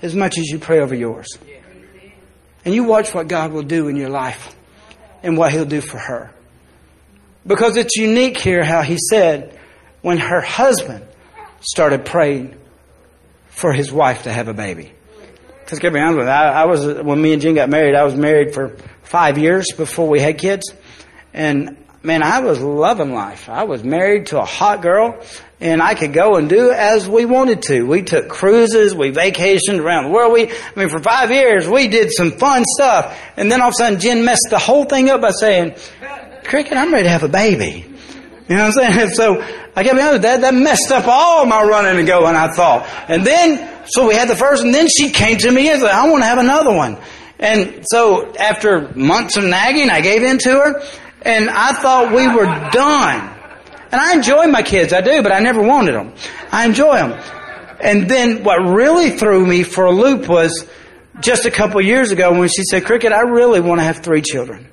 [0.01, 1.27] as much as you pray over yours.
[2.65, 4.55] And you watch what God will do in your life
[5.23, 6.31] and what He'll do for her.
[7.45, 9.59] Because it's unique here how He said,
[10.01, 11.05] when her husband
[11.62, 12.55] started praying
[13.49, 14.91] for his wife to have a baby.
[15.63, 17.95] Because get me honest with you, I, I was when me and Jen got married.
[17.95, 20.73] I was married for five years before we had kids,
[21.33, 23.49] and man, I was loving life.
[23.49, 25.21] I was married to a hot girl,
[25.59, 27.83] and I could go and do as we wanted to.
[27.83, 30.33] We took cruises, we vacationed around the world.
[30.33, 33.73] We, I mean, for five years, we did some fun stuff, and then all of
[33.73, 35.75] a sudden, Jen messed the whole thing up by saying,
[36.43, 37.85] "Cricket, I'm ready to have a baby."
[38.47, 39.09] You know what I'm saying?
[39.13, 39.41] So
[39.75, 42.35] I got to be that that messed up all my running and going.
[42.35, 45.69] I thought, and then so we had the first, and then she came to me
[45.69, 46.97] and said, "I want to have another one."
[47.39, 50.83] And so after months of nagging, I gave in to her,
[51.21, 53.36] and I thought we were done.
[53.91, 56.13] And I enjoy my kids, I do, but I never wanted them.
[56.51, 57.19] I enjoy them.
[57.82, 60.67] And then what really threw me for a loop was
[61.21, 64.21] just a couple years ago when she said, Cricket, I really want to have three
[64.21, 64.69] children.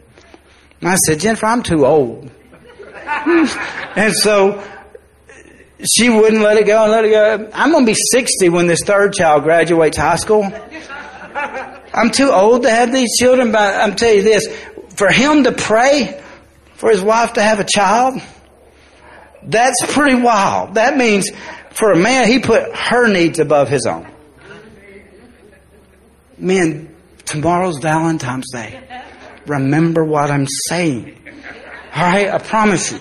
[0.80, 2.30] And I said, Jennifer, I'm too old.
[3.06, 4.62] and so
[5.84, 7.50] she wouldn't let it go and let it go.
[7.54, 10.44] I'm going to be 60 when this third child graduates high school.
[11.94, 14.46] I'm too old to have these children, but I'm telling you this,
[14.94, 16.22] for him to pray
[16.76, 18.20] for his wife to have a child,
[19.42, 20.74] that's pretty wild.
[20.74, 21.30] That means
[21.70, 24.06] for a man, he put her needs above his own.
[26.38, 28.80] Man, tomorrow's Valentine's Day.
[29.46, 31.16] Remember what I'm saying.
[31.94, 32.98] All right, I promise you.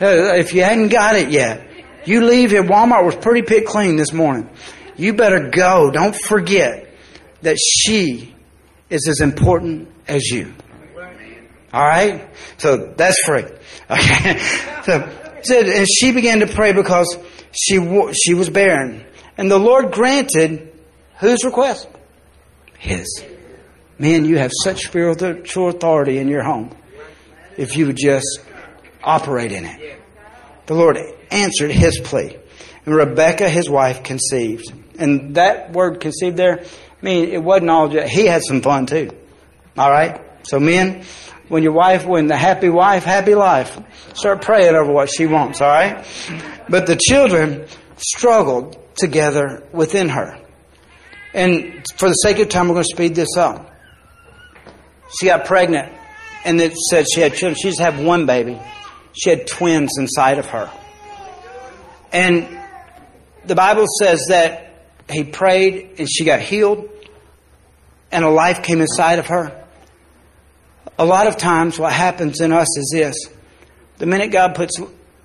[0.00, 1.66] Uh, if you hadn't got it yet,
[2.04, 2.62] you leave here.
[2.62, 4.48] Walmart was pretty pick clean this morning.
[4.96, 5.90] You better go.
[5.90, 6.88] Don't forget
[7.42, 8.34] that she
[8.90, 10.54] is as important as you.
[11.72, 12.28] All right?
[12.58, 13.44] So that's free.
[13.90, 14.38] Okay.
[15.44, 17.16] So, and she began to pray because
[17.52, 17.76] she,
[18.12, 19.04] she was barren.
[19.36, 20.72] And the Lord granted
[21.18, 21.88] whose request?
[22.78, 23.24] His.
[23.98, 26.74] Man, you have such spiritual authority in your home
[27.56, 28.40] if you would just
[29.02, 30.00] operate in it.
[30.66, 30.98] The Lord
[31.30, 32.36] answered his plea.
[32.86, 34.72] And Rebecca, his wife, conceived.
[34.98, 38.86] And that word conceived there, I mean, it wasn't all just, he had some fun
[38.86, 39.10] too.
[39.76, 40.20] All right?
[40.44, 41.04] So men,
[41.48, 43.78] when your wife, when the happy wife, happy life,
[44.14, 46.04] start praying over what she wants, all right?
[46.68, 50.38] But the children struggled together within her.
[51.34, 53.70] And for the sake of time, we're going to speed this up.
[55.18, 55.92] She got pregnant
[56.44, 57.56] and it said she had children.
[57.60, 58.60] She just had one baby.
[59.12, 60.70] She had twins inside of her.
[62.12, 62.58] And
[63.44, 64.72] the Bible says that
[65.10, 66.88] he prayed and she got healed
[68.10, 69.66] and a life came inside of her.
[70.98, 73.16] A lot of times, what happens in us is this
[73.98, 74.74] the minute God puts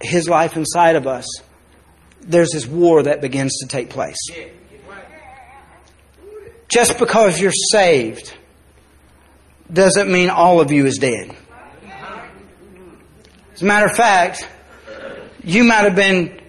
[0.01, 1.25] his life inside of us,
[2.21, 4.17] there's this war that begins to take place.
[6.69, 8.33] Just because you're saved
[9.71, 11.35] doesn't mean all of you is dead.
[13.53, 14.47] As a matter of fact,
[15.43, 16.39] you might have been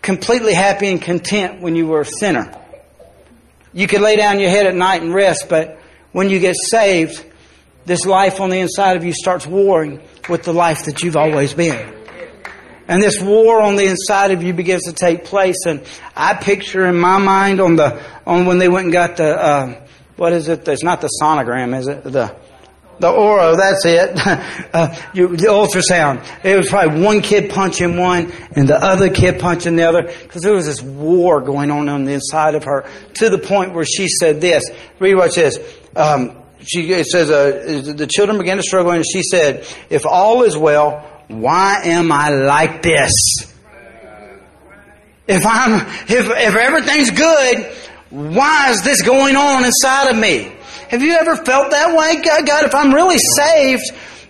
[0.00, 2.52] completely happy and content when you were a sinner.
[3.72, 5.78] You could lay down your head at night and rest, but
[6.10, 7.24] when you get saved,
[7.84, 11.52] this life on the inside of you starts warring with the life that you've always
[11.52, 12.02] been.
[12.88, 15.56] And this war on the inside of you begins to take place.
[15.66, 15.84] And
[16.16, 19.86] I picture in my mind on the on when they went and got the uh,
[20.16, 20.66] what is it?
[20.68, 22.04] It's not the sonogram, is it?
[22.04, 22.36] The
[22.98, 24.18] the Oro, that's it.
[24.72, 26.24] Uh, you, the ultrasound.
[26.42, 30.40] It was probably one kid punching one and the other kid punching the other because
[30.40, 33.84] there was this war going on on the inside of her to the point where
[33.84, 34.64] she said this.
[34.98, 35.58] Read says.
[35.94, 40.42] Um, she, it says, uh, the children began to struggle and she said, if all
[40.42, 43.12] is well, why am I like this?
[45.28, 47.72] If I'm, if, if everything's good,
[48.10, 50.52] why is this going on inside of me?
[50.88, 52.22] Have you ever felt that way?
[52.22, 53.82] God, God, if I'm really saved,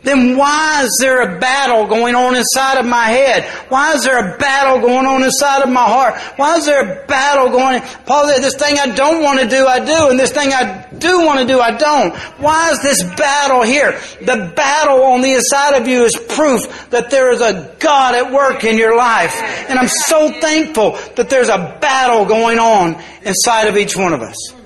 [0.02, 3.44] then why is there a battle going on inside of my head?
[3.68, 6.18] Why is there a battle going on inside of my heart?
[6.36, 7.82] Why is there a battle going?
[8.04, 10.88] Paul said, this thing I don't want to do, I do, and this thing I
[10.98, 12.16] do want to do, I don't.
[12.40, 13.92] Why is this battle here?
[14.20, 18.32] The battle on the inside of you is proof that there is a God at
[18.32, 19.40] work in your life.
[19.68, 24.20] And I'm so thankful that there's a battle going on inside of each one of
[24.20, 24.62] us.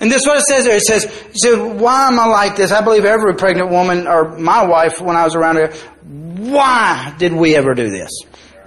[0.00, 0.76] And this is what it says there.
[0.76, 2.72] It says, it says, why am I like this?
[2.72, 5.72] I believe every pregnant woman, or my wife when I was around her,
[6.02, 8.10] why did we ever do this?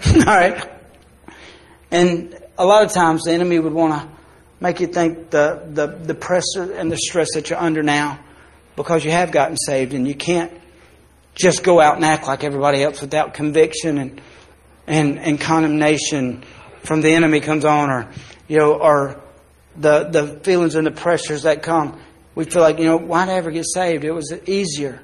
[0.15, 0.69] All right?
[1.89, 4.09] And a lot of times the enemy would want to
[4.59, 8.19] make you think the, the, the pressure and the stress that you're under now
[8.75, 10.51] because you have gotten saved and you can't
[11.35, 14.21] just go out and act like everybody else without conviction and,
[14.85, 16.43] and, and condemnation
[16.83, 18.11] from the enemy comes on or,
[18.47, 19.22] you know, or
[19.75, 21.99] the, the feelings and the pressures that come,
[22.35, 24.03] we feel like, you know, why did I ever get saved?
[24.03, 25.01] It was easier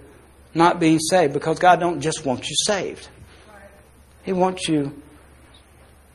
[0.53, 3.07] not being saved because God don't just want you saved.
[4.23, 5.01] He wants you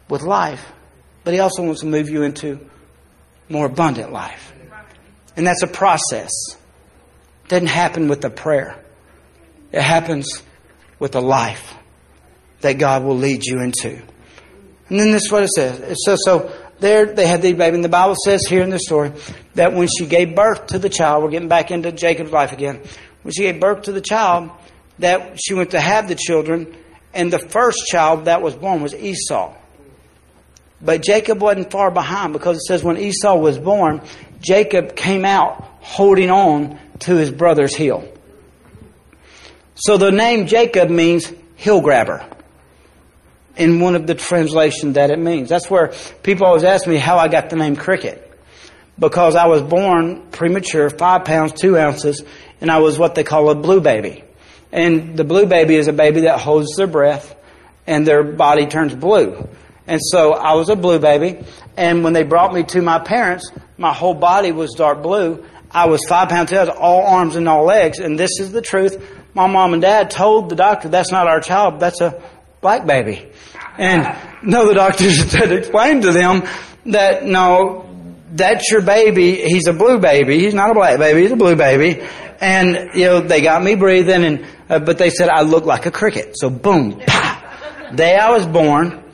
[0.09, 0.73] with life
[1.25, 2.61] but He also wants to move you into
[3.49, 4.53] more abundant life.
[5.37, 6.31] And that's a process.
[7.45, 8.79] It doesn't happen with a prayer.
[9.73, 10.43] It happens
[10.99, 11.75] with a life
[12.61, 14.01] that God will lead you into.
[14.89, 15.81] And then this is what it says.
[15.81, 16.53] It says, so
[16.85, 17.75] there they had the baby.
[17.75, 19.13] And the Bible says here in the story
[19.55, 22.81] that when she gave birth to the child, we're getting back into Jacob's life again.
[23.23, 24.51] When she gave birth to the child,
[24.99, 26.77] that she went to have the children,
[27.15, 29.55] and the first child that was born was Esau.
[30.81, 34.03] But Jacob wasn't far behind because it says when Esau was born,
[34.41, 38.07] Jacob came out holding on to his brother's heel.
[39.75, 42.25] So the name Jacob means heel grabber
[43.57, 45.49] in one of the translations that it means.
[45.49, 45.93] That's where
[46.23, 48.21] people always ask me how I got the name cricket.
[48.99, 52.23] Because I was born premature, five pounds, two ounces,
[52.61, 54.25] and I was what they call a blue baby.
[54.71, 57.35] And the blue baby is a baby that holds their breath
[57.87, 59.49] and their body turns blue.
[59.87, 61.45] And so I was a blue baby.
[61.77, 65.45] And when they brought me to my parents, my whole body was dark blue.
[65.71, 67.99] I was five pounds, two ounces, all arms and all legs.
[67.99, 69.05] And this is the truth.
[69.35, 72.23] My mom and dad told the doctor, that's not our child, that's a
[72.61, 73.31] black baby.
[73.79, 76.43] And no, the doctors explained to them
[76.87, 77.85] that no,
[78.33, 79.37] that's your baby.
[79.37, 80.39] He's a blue baby.
[80.41, 81.23] He's not a black baby.
[81.23, 82.03] He's a blue baby.
[82.41, 85.87] And, you know, they got me breathing and, uh, but they said I look like
[85.87, 86.35] a cricket.
[86.37, 87.01] So boom.
[87.95, 89.05] Day I was born,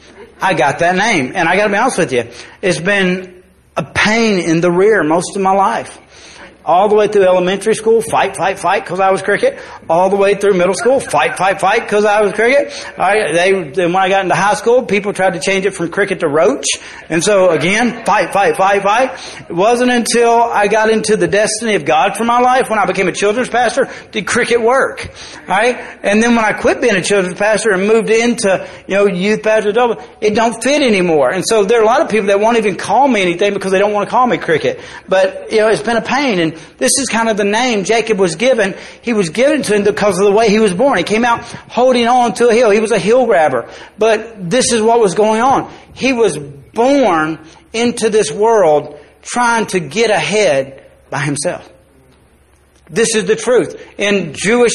[0.41, 1.33] I got that name.
[1.35, 2.31] And I gotta be honest with you,
[2.63, 3.43] it's been
[3.77, 5.99] a pain in the rear most of my life
[6.65, 9.59] all the way through elementary school, fight, fight, fight, because I was cricket.
[9.89, 12.73] All the way through middle school, fight, fight, fight, because I was cricket.
[12.99, 15.91] I, they, then when I got into high school, people tried to change it from
[15.91, 16.67] cricket to roach.
[17.09, 19.47] And so again, fight, fight, fight, fight.
[19.49, 22.87] It wasn't until I got into the destiny of God for my life, when I
[22.87, 25.11] became a children's pastor, did cricket work.
[25.49, 25.77] Right?
[26.03, 29.43] And then when I quit being a children's pastor and moved into, you know, youth
[29.43, 29.71] pastor,
[30.21, 31.31] it don't fit anymore.
[31.31, 33.73] And so there are a lot of people that won't even call me anything because
[33.73, 34.81] they don't want to call me cricket.
[35.09, 36.39] But, you know, it's been a pain.
[36.39, 38.75] And this is kind of the name Jacob was given.
[39.03, 40.99] He was given to him because of the way he was born.
[40.99, 42.71] He came out holding on to a hill.
[42.71, 43.71] He was a hill grabber.
[43.99, 45.73] But this is what was going on.
[45.95, 47.39] He was born
[47.73, 51.71] into this world trying to get ahead by himself.
[52.89, 53.81] This is the truth.
[53.99, 54.73] In Jewish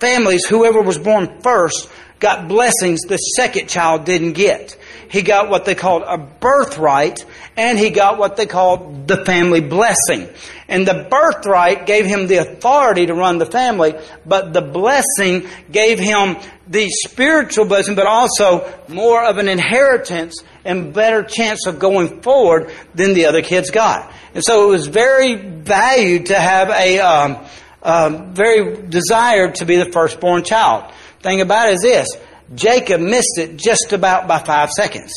[0.00, 1.88] families, whoever was born first
[2.20, 4.76] got blessings the second child didn't get.
[5.10, 7.24] He got what they called a birthright,
[7.56, 10.28] and he got what they called the family blessing.
[10.68, 13.94] And the birthright gave him the authority to run the family,
[14.26, 16.36] but the blessing gave him
[16.66, 22.70] the spiritual blessing, but also more of an inheritance and better chance of going forward
[22.94, 24.12] than the other kids got.
[24.34, 27.46] And so it was very valued to have a um,
[27.82, 30.92] um, very desired to be the firstborn child.
[31.20, 32.08] Thing about it is this
[32.54, 35.12] Jacob missed it just about by five seconds.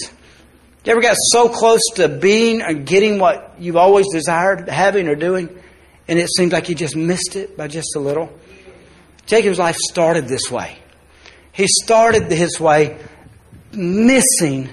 [0.83, 5.15] You ever got so close to being or getting what you've always desired having or
[5.15, 5.49] doing,
[6.07, 8.31] and it seems like you just missed it by just a little?
[9.27, 10.77] Jacob's life started this way.
[11.51, 12.97] He started his way
[13.71, 14.69] missing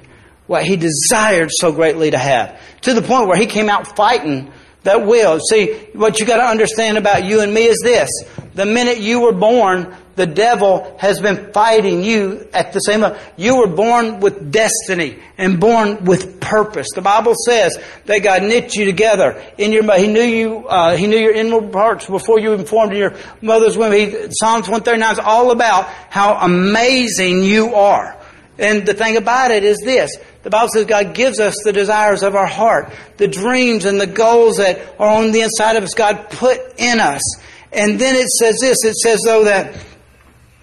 [0.47, 4.51] what he desired so greatly to have, to the point where he came out fighting
[4.85, 5.39] that will.
[5.41, 8.09] See, what you got to understand about you and me is this.
[8.55, 13.19] The minute you were born, the devil has been fighting you at the same level.
[13.39, 16.89] You were born with destiny and born with purpose.
[16.95, 19.91] The Bible says that God knit you together in your.
[19.97, 20.69] He knew you.
[20.69, 23.93] Uh, he knew your inward parts before you were formed in your mother's womb.
[23.93, 28.15] He, Psalms one thirty nine is all about how amazing you are.
[28.59, 30.11] And the thing about it is this.
[30.43, 34.07] The Bible says God gives us the desires of our heart, the dreams and the
[34.07, 35.95] goals that are on the inside of us.
[35.95, 37.23] God put in us.
[37.71, 38.83] And then it says this.
[38.83, 39.77] It says though that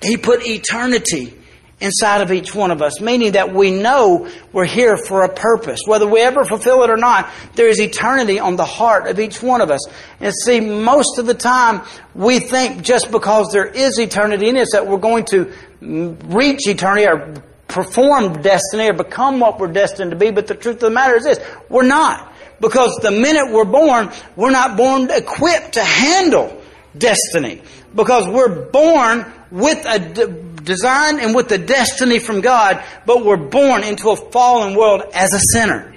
[0.06, 1.34] he put eternity
[1.82, 5.82] inside of each one of us, meaning that we know we're here for a purpose.
[5.86, 9.42] Whether we ever fulfill it or not, there is eternity on the heart of each
[9.42, 9.82] one of us.
[10.20, 11.82] And see, most of the time,
[12.14, 17.08] we think just because there is eternity in us that we're going to reach eternity
[17.08, 17.34] or
[17.68, 20.32] perform destiny or become what we're destined to be.
[20.32, 21.40] But the truth of the matter is this,
[21.70, 22.32] we're not.
[22.62, 26.62] Because the minute we're born, we're not born equipped to handle
[26.98, 27.62] destiny.
[27.94, 30.28] Because we're born with a de-
[30.64, 35.34] design and with a destiny from God, but we're born into a fallen world as
[35.34, 35.94] a sinner.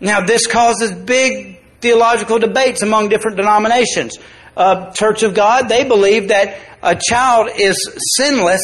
[0.00, 4.18] Now, this causes big theological debates among different denominations.
[4.56, 7.76] Uh, Church of God, they believe that a child is
[8.16, 8.62] sinless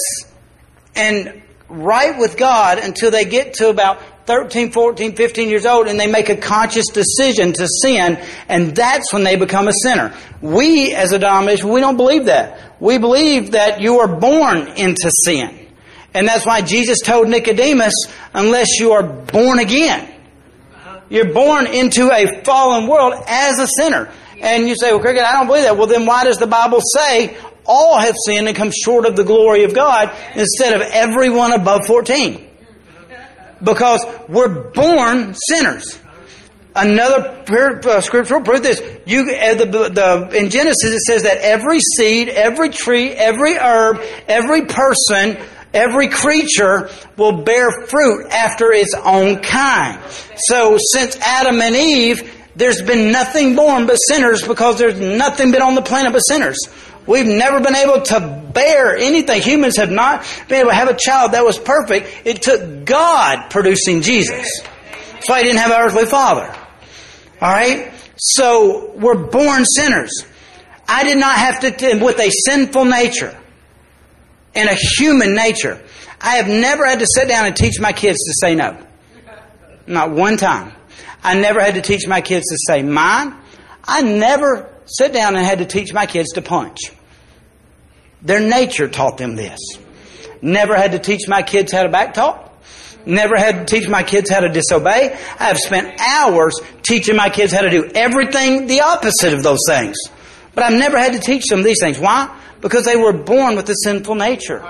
[0.95, 5.99] and right with God until they get to about 13, 14, 15 years old and
[5.99, 10.15] they make a conscious decision to sin, and that's when they become a sinner.
[10.41, 12.81] We, as a denomination, we don't believe that.
[12.81, 15.57] We believe that you are born into sin.
[16.15, 17.95] And that's why Jesus told Nicodemus,
[18.35, 20.13] unless you are born again,
[21.11, 24.11] You're born into a fallen world as a sinner.
[24.41, 25.77] And you say, well, Cricket, I don't believe that.
[25.77, 29.25] Well, then why does the Bible say all have sinned and come short of the
[29.25, 32.50] glory of God instead of everyone above 14?
[33.63, 35.99] Because we're born sinners.
[36.75, 41.81] Another uh, scriptural proof is You, uh, the, the, in Genesis it says that every
[41.81, 45.37] seed, every tree, every herb, every person,
[45.75, 50.01] every creature will bear fruit after its own kind.
[50.37, 55.63] So since Adam and Eve, there's been nothing born but sinners because there's nothing been
[55.63, 56.59] on the planet but sinners.
[57.07, 59.43] We've never been able to bear anything.
[59.43, 62.09] Humans have not been able to have a child that was perfect.
[62.25, 64.47] It took God producing Jesus.
[65.13, 66.55] That's why he didn't have an earthly father.
[67.43, 67.93] Alright?
[68.17, 70.25] So, we're born sinners.
[70.87, 73.37] I did not have to, with a sinful nature
[74.55, 75.81] and a human nature,
[76.21, 78.77] I have never had to sit down and teach my kids to say no.
[79.87, 80.73] Not one time.
[81.23, 83.35] I never had to teach my kids to say mine.
[83.85, 86.79] I never sit down and had to teach my kids to punch.
[88.23, 89.59] Their nature taught them this.
[90.43, 92.49] Never had to teach my kids how to backtalk.
[93.07, 95.17] Never had to teach my kids how to disobey.
[95.39, 99.61] I have spent hours teaching my kids how to do everything the opposite of those
[99.67, 99.97] things.
[100.55, 101.99] But I've never had to teach them these things.
[101.99, 102.37] Why?
[102.61, 104.63] Because they were born with a sinful nature.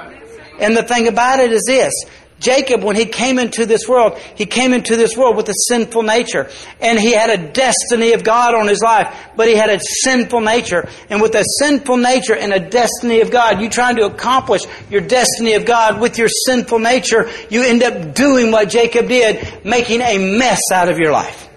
[0.60, 1.92] And the thing about it is this.
[2.40, 6.02] Jacob, when he came into this world, he came into this world with a sinful
[6.02, 6.48] nature.
[6.80, 10.40] And he had a destiny of God on his life, but he had a sinful
[10.40, 10.88] nature.
[11.10, 15.02] And with a sinful nature and a destiny of God, you trying to accomplish your
[15.02, 20.00] destiny of God with your sinful nature, you end up doing what Jacob did, making
[20.00, 21.48] a mess out of your life.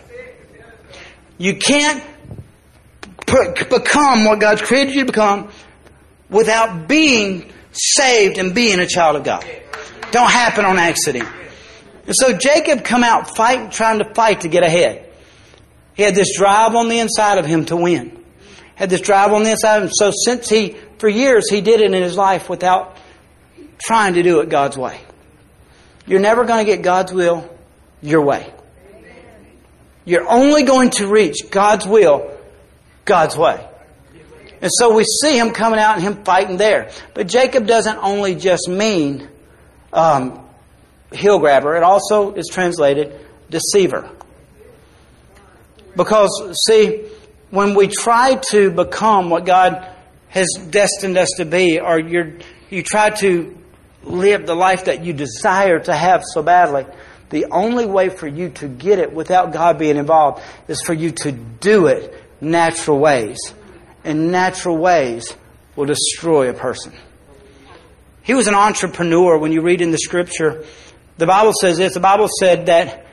[1.37, 2.03] You can't
[3.25, 5.49] become what God's created you to become
[6.29, 9.62] without being saved and being a child of God.
[10.13, 11.27] Don't happen on accident.
[12.05, 15.09] And so Jacob come out fighting, trying to fight to get ahead.
[15.95, 18.23] He had this drive on the inside of him to win.
[18.75, 19.89] Had this drive on the inside of him.
[19.91, 22.95] So since he, for years, he did it in his life without
[23.83, 25.01] trying to do it God's way.
[26.05, 27.49] You're never going to get God's will
[28.03, 28.53] your way.
[30.05, 32.37] You're only going to reach God's will
[33.03, 33.67] God's way.
[34.61, 36.91] And so we see him coming out and him fighting there.
[37.15, 39.27] But Jacob doesn't only just mean
[39.93, 40.45] um,
[41.11, 43.19] heel grabber, it also is translated
[43.49, 44.09] deceiver.
[45.95, 47.05] Because, see,
[47.51, 49.87] when we try to become what God
[50.29, 52.39] has destined us to be, or you
[52.69, 53.55] you try to
[54.03, 56.85] live the life that you desire to have so badly,
[57.29, 61.11] the only way for you to get it without God being involved is for you
[61.11, 63.37] to do it natural ways
[64.03, 65.35] and natural ways
[65.75, 66.93] will destroy a person.
[68.23, 70.63] He was an entrepreneur when you read in the scripture.
[71.17, 71.93] The Bible says this.
[71.93, 73.05] The Bible said that,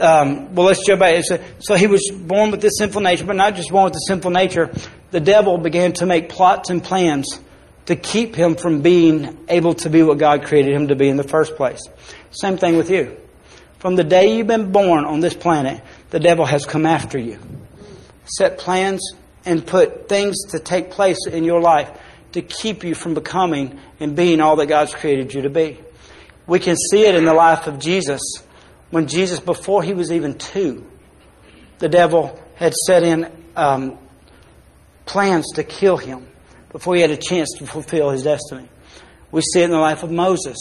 [0.00, 1.22] um, well, let's jump back.
[1.60, 4.30] So he was born with this sinful nature, but not just born with the sinful
[4.30, 4.70] nature.
[5.10, 7.38] The devil began to make plots and plans
[7.86, 11.18] to keep him from being able to be what God created him to be in
[11.18, 11.80] the first place.
[12.30, 13.16] Same thing with you.
[13.78, 17.38] From the day you've been born on this planet, the devil has come after you.
[18.24, 19.12] Set plans
[19.44, 21.90] and put things to take place in your life
[22.34, 25.78] to keep you from becoming and being all that God's created you to be.
[26.48, 28.20] We can see it in the life of Jesus.
[28.90, 30.84] When Jesus, before he was even two,
[31.78, 33.96] the devil had set in um,
[35.06, 36.26] plans to kill him
[36.70, 38.68] before he had a chance to fulfill his destiny.
[39.30, 40.56] We see it in the life of Moses.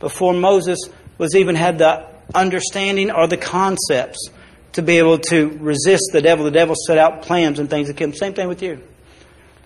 [0.00, 0.78] Before Moses
[1.18, 4.30] was even had the understanding or the concepts
[4.72, 6.46] to be able to resist the devil.
[6.46, 8.14] The devil set out plans and things that kill him.
[8.14, 8.80] Same thing with you.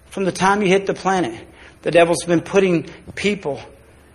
[0.07, 1.47] From the time you hit the planet,
[1.83, 3.61] the devil's been putting people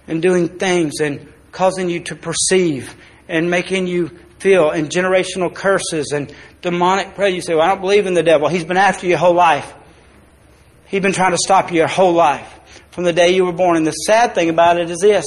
[0.07, 2.95] and doing things and causing you to perceive
[3.28, 4.09] and making you
[4.39, 7.30] feel and generational curses and demonic prayer.
[7.30, 8.47] You say, Well, I don't believe in the devil.
[8.47, 9.74] He's been after you your whole life.
[10.86, 12.53] He's been trying to stop you your whole life
[12.91, 13.78] from the day you were born.
[13.78, 15.26] And the sad thing about it is this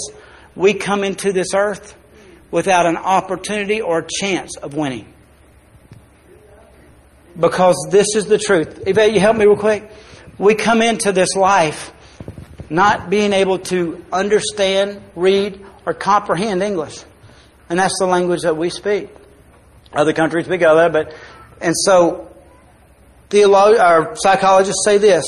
[0.57, 1.95] we come into this earth
[2.51, 5.07] without an opportunity or a chance of winning
[7.39, 8.83] because this is the truth.
[8.87, 9.91] Yvette, you help me real quick?
[10.39, 11.93] We come into this life
[12.71, 17.05] not being able to understand, read, or comprehend English.
[17.69, 19.11] And that's the language that we speak.
[19.93, 21.13] Other countries speak other, but,
[21.61, 22.33] and so,
[23.29, 25.25] theologians, or psychologists say this.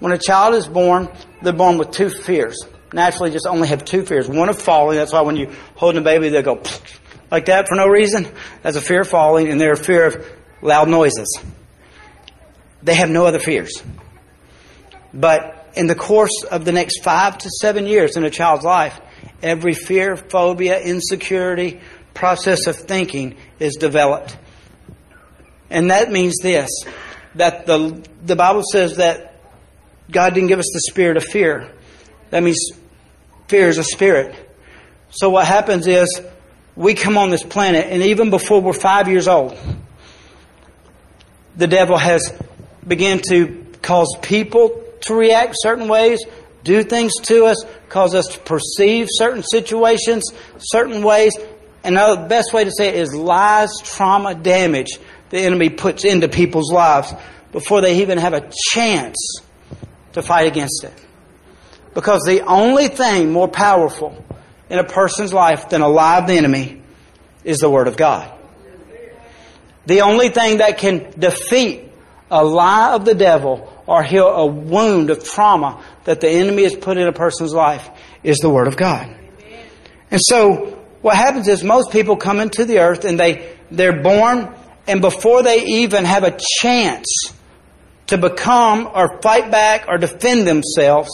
[0.00, 1.08] When a child is born,
[1.42, 2.58] they're born with two fears.
[2.92, 4.28] Naturally, just only have two fears.
[4.28, 4.96] One of falling.
[4.96, 6.60] That's why when you hold a baby, they go
[7.30, 8.26] like that for no reason.
[8.62, 10.26] That's a fear of falling, and they're a fear of
[10.60, 11.38] loud noises.
[12.82, 13.80] They have no other fears.
[15.12, 19.00] But in the course of the next five to seven years in a child's life,
[19.42, 21.80] every fear, phobia, insecurity,
[22.14, 24.36] process of thinking is developed.
[25.70, 26.68] And that means this
[27.36, 29.36] that the, the Bible says that
[30.10, 31.70] God didn't give us the spirit of fear.
[32.30, 32.58] That means
[33.46, 34.34] fear is a spirit.
[35.10, 36.20] So what happens is
[36.74, 39.56] we come on this planet, and even before we're five years old,
[41.56, 42.32] the devil has
[42.86, 46.20] begun to cause people to react certain ways,
[46.62, 50.24] do things to us, cause us to perceive certain situations
[50.58, 51.32] certain ways.
[51.82, 54.98] And the best way to say it is lies, trauma, damage
[55.30, 57.14] the enemy puts into people's lives
[57.52, 59.16] before they even have a chance
[60.12, 60.92] to fight against it.
[61.94, 64.24] Because the only thing more powerful
[64.68, 66.82] in a person's life than a lie of the enemy
[67.44, 68.30] is the Word of God.
[69.86, 71.89] The only thing that can defeat
[72.30, 76.76] a lie of the devil or heal a wound of trauma that the enemy has
[76.76, 77.88] put in a person's life
[78.22, 79.16] is the Word of God.
[80.10, 84.54] And so, what happens is most people come into the earth and they, they're born,
[84.86, 87.06] and before they even have a chance
[88.08, 91.08] to become or fight back or defend themselves,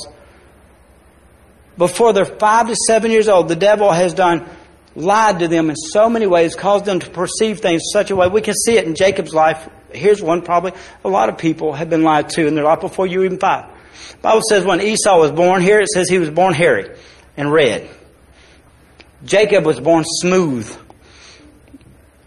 [1.76, 4.48] before they're five to seven years old, the devil has done
[4.94, 8.28] lied to them in so many ways, caused them to perceive things such a way.
[8.28, 9.68] We can see it in Jacob's life.
[9.92, 10.72] Here's one probably.
[11.04, 13.66] A lot of people have been lied to in their life before you even five.
[14.22, 16.96] Bible says when Esau was born, here it says he was born hairy
[17.36, 17.88] and red.
[19.24, 20.74] Jacob was born smooth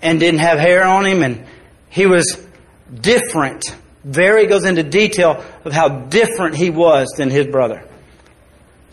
[0.01, 1.45] and didn't have hair on him and
[1.89, 2.45] he was
[2.93, 3.64] different.
[4.03, 7.84] Very goes into detail of how different he was than his brother.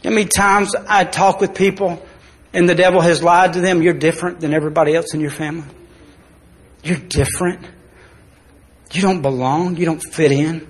[0.03, 2.05] How many times I talk with people
[2.53, 5.67] and the devil has lied to them, you're different than everybody else in your family.
[6.83, 7.61] You're different.
[8.93, 9.77] You don't belong.
[9.77, 10.67] You don't fit in.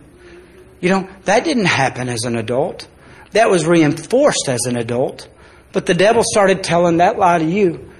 [0.81, 2.89] You don't, that didn't happen as an adult.
[3.33, 5.29] That was reinforced as an adult.
[5.73, 7.93] But the devil started telling that lie to you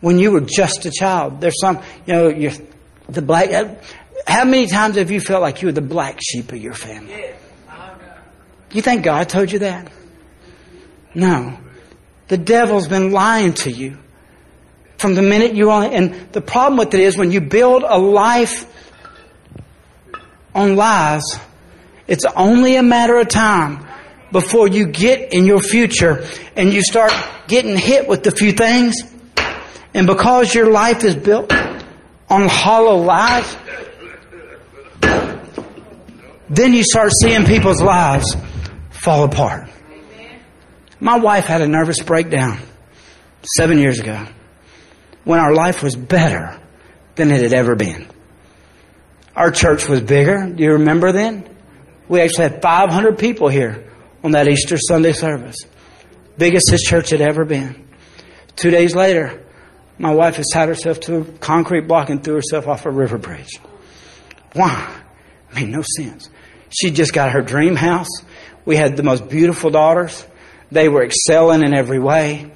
[0.00, 1.40] when you were just a child.
[1.40, 2.52] There's some, you know, you're
[3.08, 3.74] the black, uh,
[4.26, 7.32] how many times have you felt like you were the black sheep of your family?
[8.72, 9.90] You think God told you that?
[11.14, 11.58] No.
[12.28, 13.98] The devil's been lying to you
[14.96, 18.66] from the minute you and the problem with it is when you build a life
[20.54, 21.22] on lies,
[22.06, 23.86] it's only a matter of time
[24.32, 26.24] before you get in your future
[26.56, 27.12] and you start
[27.48, 28.96] getting hit with a few things.
[29.94, 31.52] And because your life is built
[32.28, 33.56] on hollow lies,
[36.48, 38.36] then you start seeing people's lives
[38.90, 39.68] fall apart.
[41.00, 42.58] My wife had a nervous breakdown
[43.56, 44.26] seven years ago
[45.24, 46.60] when our life was better
[47.14, 48.06] than it had ever been.
[49.36, 50.48] Our church was bigger.
[50.48, 51.48] Do you remember then?
[52.08, 53.84] We actually had 500 people here
[54.24, 55.56] on that Easter Sunday service.
[56.36, 57.86] Biggest his church had ever been.
[58.56, 59.42] Two days later,
[59.98, 63.18] my wife has tied herself to a concrete block and threw herself off a river
[63.18, 63.60] bridge.
[64.54, 65.00] Why?
[65.50, 66.28] It made no sense.
[66.70, 68.08] She just got her dream house.
[68.64, 70.26] We had the most beautiful daughters.
[70.72, 72.50] They were excelling in every way.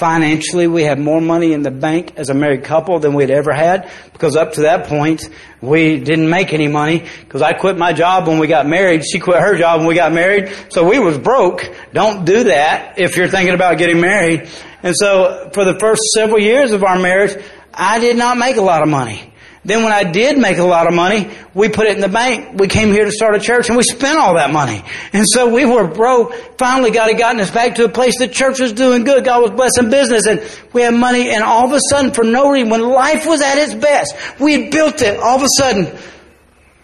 [0.00, 3.52] Financially, we had more money in the bank as a married couple than we'd ever
[3.52, 5.28] had because up to that point,
[5.60, 9.04] we didn't make any money because I quit my job when we got married.
[9.04, 10.56] She quit her job when we got married.
[10.70, 11.70] So we was broke.
[11.92, 14.48] Don't do that if you're thinking about getting married.
[14.82, 17.36] And so for the first several years of our marriage,
[17.74, 19.29] I did not make a lot of money.
[19.62, 22.58] Then when I did make a lot of money, we put it in the bank.
[22.58, 24.82] We came here to start a church and we spent all that money.
[25.12, 26.34] And so we were broke.
[26.56, 29.22] Finally God had gotten us back to a place the church was doing good.
[29.22, 30.40] God was blessing business and
[30.72, 33.58] we had money and all of a sudden for no reason, when life was at
[33.58, 35.20] its best, we had built it.
[35.20, 35.94] All of a sudden,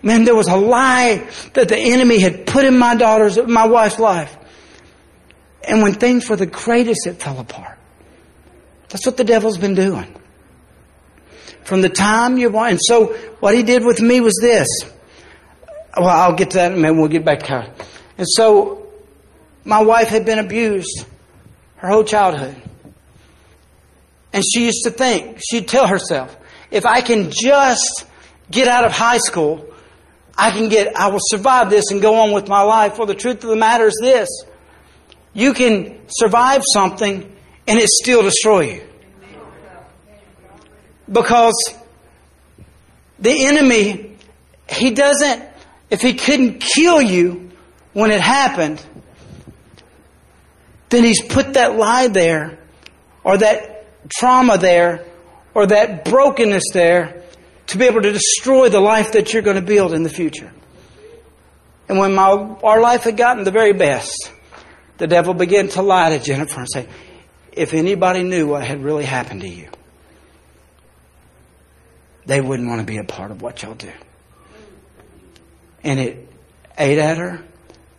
[0.03, 3.99] man, there was a lie that the enemy had put in my daughter's, my wife's
[3.99, 4.37] life.
[5.67, 7.79] And when things were the greatest, it fell apart.
[8.91, 10.15] That's what the devil's been doing
[11.67, 12.71] from the time you're born.
[12.71, 14.69] And so what he did with me was this.
[15.97, 16.95] Well, I'll get to that in a minute.
[16.95, 17.71] We'll get back to it.
[18.19, 18.87] And so
[19.65, 21.05] my wife had been abused
[21.79, 22.55] her whole childhood.
[24.33, 26.37] And she used to think, she'd tell herself,
[26.71, 28.07] if I can just
[28.49, 29.67] get out of high school,
[30.39, 32.97] I can get, I will survive this and go on with my life.
[32.97, 34.29] Well, the truth of the matter is this.
[35.33, 37.33] You can survive something
[37.67, 38.83] and it still destroy you.
[41.11, 41.55] Because
[43.19, 44.17] the enemy,
[44.69, 45.43] he doesn't,
[45.91, 47.51] if he couldn't kill you
[47.93, 48.85] when it happened,
[50.89, 52.59] then he's put that lie there,
[53.25, 55.05] or that trauma there,
[55.55, 57.23] or that brokenness there
[57.69, 60.53] to be able to destroy the life that you're going to build in the future.
[61.89, 62.31] And when my,
[62.63, 64.31] our life had gotten the very best,
[64.99, 66.89] the devil began to lie to Jennifer and say,
[67.53, 69.69] if anybody knew what had really happened to you,
[72.27, 73.93] they wouldn't want to be a part of what y'all do.
[75.83, 76.29] And it
[76.77, 77.43] ate at her,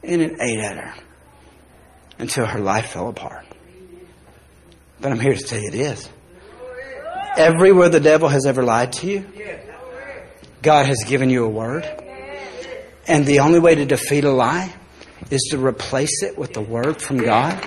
[0.03, 0.93] and it ate at her
[2.19, 3.45] until her life fell apart.
[4.99, 6.09] But I'm here to tell you it is.
[7.37, 9.25] Everywhere the devil has ever lied to you,
[10.61, 11.85] God has given you a word.
[13.07, 14.73] And the only way to defeat a lie
[15.31, 17.63] is to replace it with the word from God.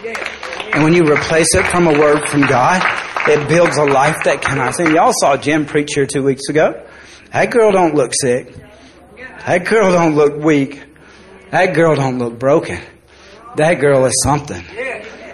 [0.72, 2.80] And when you replace it from a word from God,
[3.28, 4.94] it builds a life that cannot sin.
[4.94, 6.86] Y'all saw Jen preach here two weeks ago.
[7.32, 8.54] That girl don't look sick.
[9.46, 10.82] That girl don't look weak.
[11.50, 12.80] That girl don't look broken.
[13.56, 14.64] That girl is something.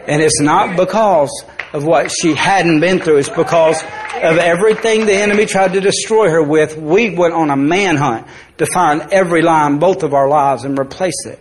[0.08, 1.30] And it's not because
[1.72, 3.18] of what she hadn't been through.
[3.18, 6.76] It's because of everything the enemy tried to destroy her with.
[6.76, 8.26] We went on a manhunt
[8.58, 11.38] to find every lie in both of our lives and replace it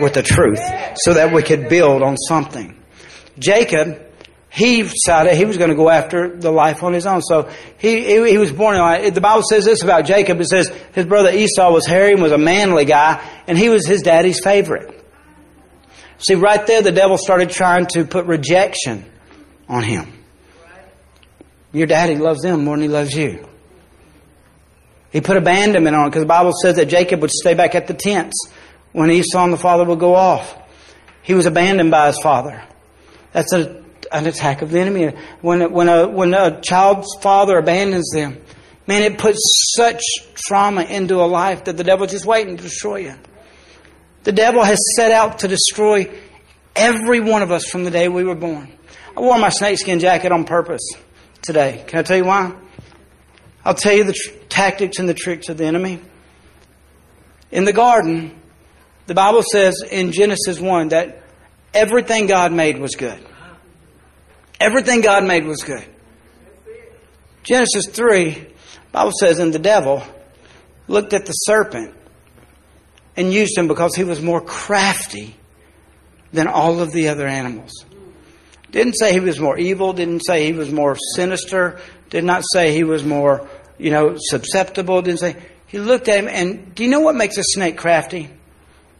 [0.00, 0.60] with the truth
[0.96, 2.77] so that we could build on something.
[3.38, 4.02] Jacob,
[4.50, 7.22] he decided he was going to go after the life on his own.
[7.22, 10.40] So he, he, he was born in, the Bible says this about Jacob.
[10.40, 13.86] It says his brother Esau was hairy and was a manly guy and he was
[13.86, 14.94] his daddy's favorite.
[16.18, 19.04] See, right there, the devil started trying to put rejection
[19.68, 20.12] on him.
[21.72, 23.46] Your daddy loves them more than he loves you.
[25.12, 27.86] He put abandonment on it because the Bible says that Jacob would stay back at
[27.86, 28.48] the tents
[28.92, 30.56] when Esau and the father would go off.
[31.22, 32.64] He was abandoned by his father.
[33.32, 35.14] That's a, an attack of the enemy.
[35.40, 38.38] When, when, a, when a child's father abandons them,
[38.86, 39.38] man, it puts
[39.76, 40.02] such
[40.34, 43.14] trauma into a life that the devil's just waiting to destroy you.
[44.24, 46.10] The devil has set out to destroy
[46.74, 48.72] every one of us from the day we were born.
[49.16, 50.82] I wore my snakeskin jacket on purpose
[51.42, 51.84] today.
[51.86, 52.54] Can I tell you why?
[53.64, 56.00] I'll tell you the tr- tactics and the tricks of the enemy.
[57.50, 58.38] In the garden,
[59.06, 61.17] the Bible says in Genesis 1 that
[61.78, 63.18] everything God made was good.
[64.60, 65.84] Everything God made was good.
[67.44, 68.46] Genesis 3,
[68.92, 70.02] Bible says, and the devil
[70.88, 71.94] looked at the serpent
[73.16, 75.36] and used him because he was more crafty
[76.32, 77.72] than all of the other animals.
[78.70, 82.74] Didn't say he was more evil, didn't say he was more sinister, did not say
[82.74, 83.48] he was more,
[83.78, 85.36] you know, susceptible, didn't say.
[85.68, 88.28] He looked at him, and do you know what makes a snake crafty?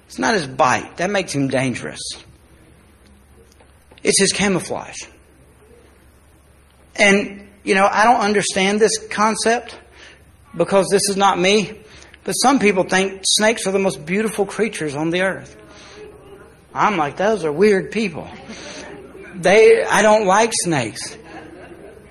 [0.07, 2.01] It's not his bite, that makes him dangerous.
[4.09, 5.03] It's his camouflage.
[6.97, 9.79] And, you know, I don't understand this concept
[10.57, 11.79] because this is not me,
[12.25, 15.55] but some people think snakes are the most beautiful creatures on the earth.
[16.73, 18.27] I'm like, those are weird people.
[19.35, 21.15] They, I don't like snakes.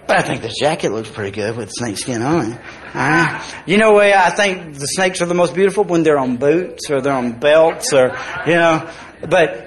[0.05, 2.61] But I think this jacket looks pretty good with snake skin on it.
[2.93, 3.43] Right.
[3.65, 6.91] You know why I think the snakes are the most beautiful when they're on boots
[6.91, 8.87] or they're on belts or you know.
[9.27, 9.66] But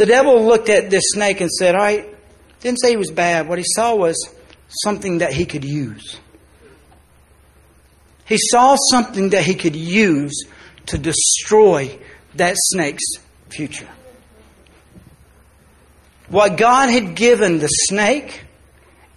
[0.00, 2.08] the devil looked at this snake and said, "All right."
[2.60, 3.46] Didn't say he was bad.
[3.46, 4.16] What he saw was
[4.82, 6.16] something that he could use.
[8.24, 10.44] He saw something that he could use
[10.86, 11.98] to destroy
[12.36, 13.04] that snake's
[13.50, 13.90] future.
[16.28, 18.40] What God had given the snake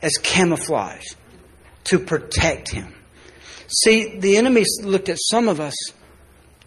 [0.01, 1.05] as camouflage
[1.85, 2.93] to protect him.
[3.67, 5.75] See, the enemy looked at some of us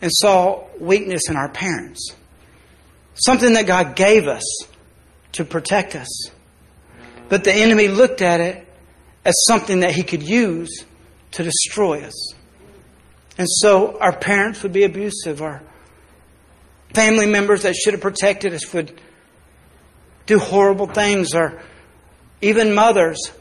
[0.01, 2.15] and saw weakness in our parents.
[3.17, 4.45] Something that God gave us
[5.33, 6.31] to protect us.
[7.29, 8.67] But the enemy looked at it
[9.25, 10.85] as something that he could use
[11.33, 12.35] to destroy us.
[13.39, 15.43] And so our parents would be abusive.
[15.43, 15.63] Our
[16.95, 19.01] family members that should have protected us would
[20.27, 21.61] do horrible things, or
[22.41, 23.33] even mothers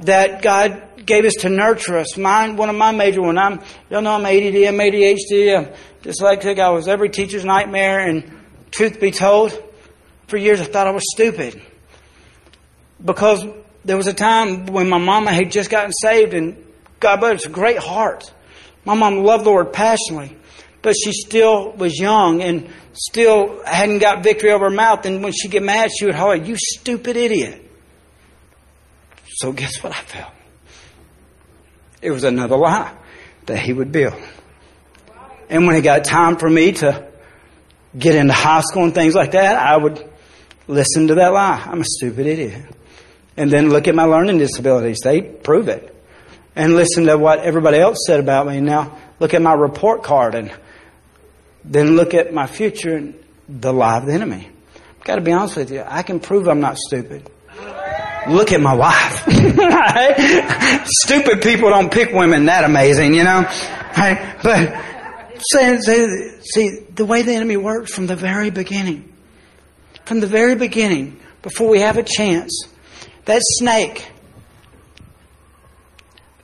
[0.00, 2.16] that God gave us to nurture us.
[2.16, 5.72] Mine, one of my major ones, I'm, y'all know I'm ADD, I'm ADHD, I'm
[6.02, 6.58] dyslexic.
[6.58, 8.37] I was every teacher's nightmare, and
[8.70, 9.52] truth be told,
[10.26, 11.60] for years I thought I was stupid.
[13.04, 13.44] Because
[13.84, 16.64] there was a time when my mama had just gotten saved, and
[17.00, 18.32] God bless her, great heart.
[18.84, 20.36] My mom loved the Lord passionately,
[20.82, 25.04] but she still was young and still hadn't got victory over her mouth.
[25.06, 27.64] And when she'd get mad, she would holler, You stupid idiot.
[29.26, 30.32] So guess what I felt?
[32.00, 32.94] It was another lie
[33.46, 34.20] that he would build.
[35.50, 37.07] And when it got time for me to
[37.96, 40.08] get into high school and things like that, I would
[40.66, 41.62] listen to that lie.
[41.66, 42.64] I'm a stupid idiot.
[43.36, 44.98] And then look at my learning disabilities.
[45.02, 45.94] They prove it.
[46.56, 48.60] And listen to what everybody else said about me.
[48.60, 50.52] Now look at my report card and
[51.64, 53.14] then look at my future and
[53.48, 54.48] the lie of the enemy.
[54.98, 55.84] I've got to be honest with you.
[55.86, 57.30] I can prove I'm not stupid.
[58.28, 59.24] Look at my wife.
[60.86, 63.48] Stupid people don't pick women that amazing, you know?
[64.42, 64.74] But
[65.40, 69.12] see, the way the enemy works from the very beginning,
[70.04, 72.66] from the very beginning, before we have a chance,
[73.24, 74.10] that snake,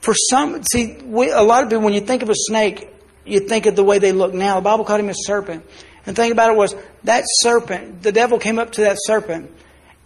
[0.01, 2.89] for some, see, we, a lot of people, when you think of a snake,
[3.25, 4.57] you think of the way they look now.
[4.57, 5.65] The Bible called him a serpent.
[6.05, 9.51] And the thing about it was that serpent, the devil came up to that serpent,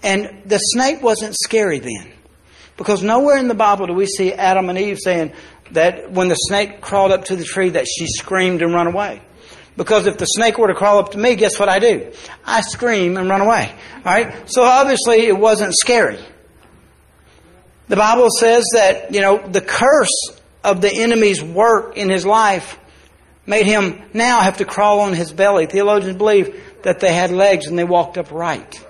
[0.03, 2.13] and the snake wasn't scary then.
[2.77, 5.33] Because nowhere in the Bible do we see Adam and Eve saying
[5.73, 9.21] that when the snake crawled up to the tree that she screamed and run away.
[9.77, 12.11] Because if the snake were to crawl up to me, guess what I do?
[12.45, 13.73] I scream and run away.
[13.99, 14.51] Alright?
[14.51, 16.19] So obviously it wasn't scary.
[17.87, 20.33] The Bible says that, you know, the curse
[20.65, 22.77] of the enemy's work in his life
[23.47, 25.67] made him now have to crawl on his belly.
[25.67, 28.85] Theologians believe that they had legs and they walked upright.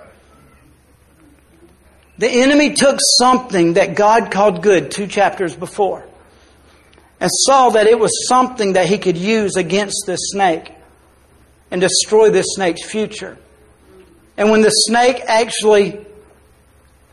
[2.17, 6.08] The enemy took something that God called good two chapters before
[7.19, 10.71] and saw that it was something that he could use against this snake
[11.71, 13.37] and destroy this snake's future.
[14.37, 16.05] And when the snake actually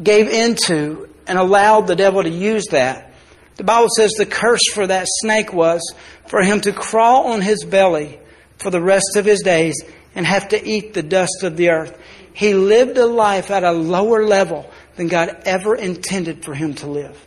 [0.03, 3.13] gave into and allowed the devil to use that,
[3.57, 5.83] the Bible says the curse for that snake was
[6.29, 8.21] for him to crawl on his belly
[8.59, 9.75] for the rest of his days
[10.15, 11.99] and have to eat the dust of the earth.
[12.33, 16.87] He lived a life at a lower level than God ever intended for him to
[16.87, 17.26] live.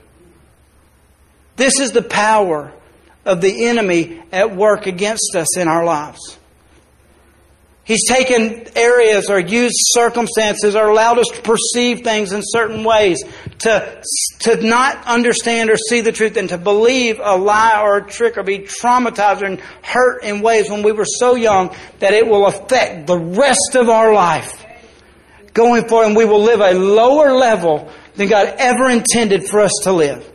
[1.60, 2.72] This is the power
[3.26, 6.39] of the enemy at work against us in our lives.
[7.84, 13.22] He's taken areas or used circumstances or allowed us to perceive things in certain ways,
[13.60, 14.03] to,
[14.39, 18.38] to not understand or see the truth, and to believe a lie or a trick
[18.38, 22.45] or be traumatized and hurt in ways when we were so young that it will
[22.45, 24.66] affect the rest of our life
[25.53, 29.74] going forward, and we will live a lower level than God ever intended for us
[29.84, 30.29] to live.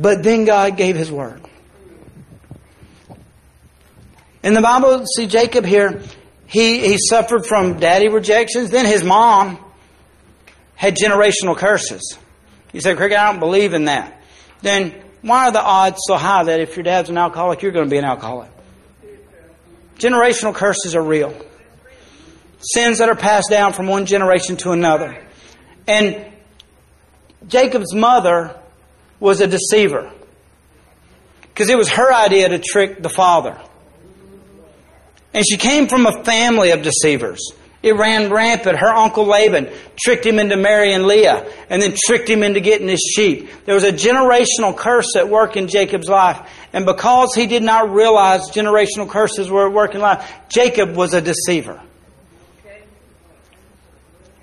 [0.00, 1.42] But then God gave His word.
[4.42, 6.02] In the Bible, see Jacob here,
[6.46, 8.70] he, he suffered from daddy rejections.
[8.70, 9.58] Then his mom
[10.74, 12.18] had generational curses.
[12.72, 14.22] You said, Cricket, I don't believe in that.
[14.62, 17.84] Then why are the odds so high that if your dad's an alcoholic, you're going
[17.84, 18.50] to be an alcoholic?
[19.98, 21.34] Generational curses are real.
[22.60, 25.22] Sins that are passed down from one generation to another.
[25.86, 26.32] And
[27.46, 28.59] Jacob's mother
[29.20, 30.10] was a deceiver.
[31.42, 33.60] Because it was her idea to trick the father.
[35.32, 37.52] And she came from a family of deceivers.
[37.82, 38.78] It ran rampant.
[38.78, 39.70] Her uncle Laban
[40.02, 43.48] tricked him into marrying Leah and then tricked him into getting his sheep.
[43.64, 46.40] There was a generational curse at work in Jacob's life.
[46.74, 51.14] And because he did not realize generational curses were at work in life, Jacob was
[51.14, 51.80] a deceiver.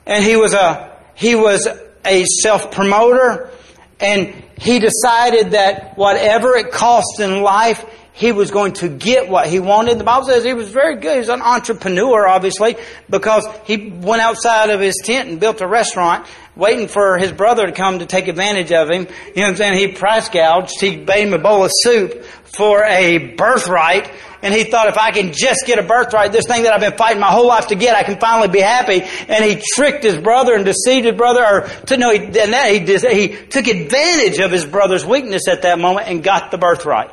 [0.07, 1.67] And he was a, he was
[2.05, 3.51] a self-promoter
[3.99, 7.83] and he decided that whatever it cost in life,
[8.13, 9.99] he was going to get what he wanted.
[9.99, 11.13] The Bible says he was very good.
[11.13, 12.75] He was an entrepreneur, obviously,
[13.09, 16.25] because he went outside of his tent and built a restaurant,
[16.55, 19.03] waiting for his brother to come to take advantage of him.
[19.03, 19.77] You know what I'm saying?
[19.77, 20.81] He price gouged.
[20.81, 24.11] He made him a bowl of soup for a birthright.
[24.47, 26.97] And he thought, if I can just get a birthright, this thing that I've been
[26.97, 29.01] fighting my whole life to get, I can finally be happy.
[29.01, 32.69] And he tricked his brother and deceived his brother, or to know, he, and that
[32.71, 37.11] he, he took advantage of his brother's weakness at that moment and got the birthright.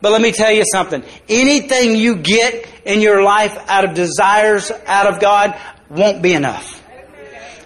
[0.00, 1.04] But let me tell you something.
[1.28, 5.54] Anything you get in your life out of desires out of God
[5.90, 6.81] won't be enough.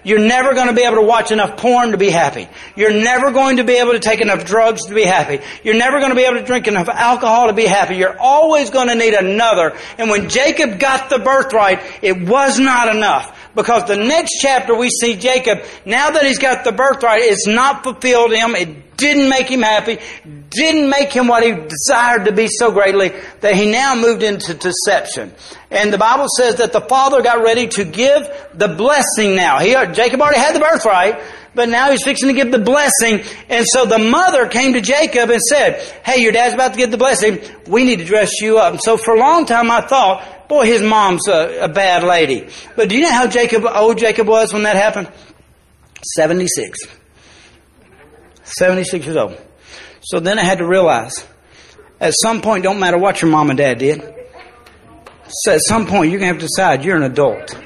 [0.06, 2.46] You're never going to be able to watch enough porn to be happy.
[2.76, 5.40] You're never going to be able to take enough drugs to be happy.
[5.64, 7.96] You're never going to be able to drink enough alcohol to be happy.
[7.96, 9.76] You're always going to need another.
[9.98, 13.36] And when Jacob got the birthright, it was not enough.
[13.56, 17.82] Because the next chapter we see Jacob, now that he's got the birthright, it's not
[17.82, 18.54] fulfilled him.
[18.54, 19.98] It didn't make him happy,
[20.50, 24.54] didn't make him what he desired to be so greatly that he now moved into
[24.54, 25.32] deception.
[25.70, 29.58] And the Bible says that the father got ready to give the blessing now.
[29.58, 31.20] He, Jacob already had the birthright,
[31.54, 33.22] but now he's fixing to give the blessing.
[33.48, 36.92] And so the mother came to Jacob and said, Hey, your dad's about to give
[36.92, 37.40] the blessing.
[37.66, 38.74] We need to dress you up.
[38.74, 42.48] And so for a long time I thought, boy, his mom's a, a bad lady.
[42.76, 45.10] But do you know how Jacob, old Jacob was when that happened?
[46.14, 46.78] 76.
[48.44, 49.40] 76 years old.
[50.02, 51.26] So then I had to realize,
[51.98, 54.15] at some point, don't matter what your mom and dad did.
[55.28, 57.56] So at some point, you're going to have to decide you're an adult.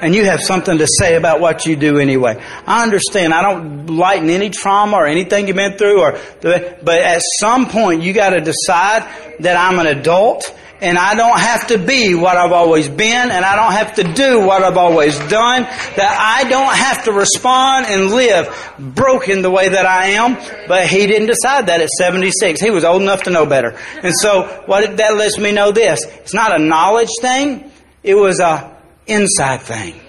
[0.00, 2.40] And you have something to say about what you do anyway.
[2.66, 3.34] I understand.
[3.34, 8.02] I don't lighten any trauma or anything you've been through, or but at some point,
[8.02, 9.02] you got to decide
[9.40, 13.44] that I'm an adult and I don't have to be what I've always been, and
[13.44, 17.86] I don't have to do what I've always done, that I don't have to respond
[17.86, 18.48] and live
[18.78, 20.34] broken the way that I am,
[20.68, 22.60] but he didn't decide that at 76.
[22.60, 23.76] He was old enough to know better.
[24.02, 27.70] And so, what that lets me know this, it's not a knowledge thing,
[28.02, 28.76] it was a
[29.06, 30.00] inside thing.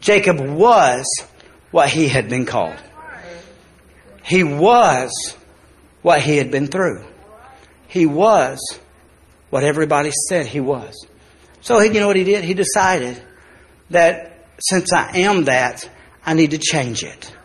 [0.00, 1.06] Jacob was
[1.70, 2.76] what he had been called.
[4.24, 5.10] He was
[6.02, 7.04] what he had been through.
[7.86, 8.58] He was
[9.52, 11.06] what everybody said he was.
[11.60, 12.42] So you know what he did?
[12.42, 13.22] He decided
[13.90, 15.86] that since I am that,
[16.24, 17.36] I need to change it.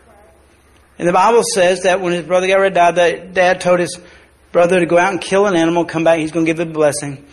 [0.97, 3.81] And the Bible says that when his brother got ready to die, that dad told
[3.81, 3.99] his
[4.53, 6.65] brother to go out and kill an animal, come back, he's going to give the
[6.65, 7.25] blessing.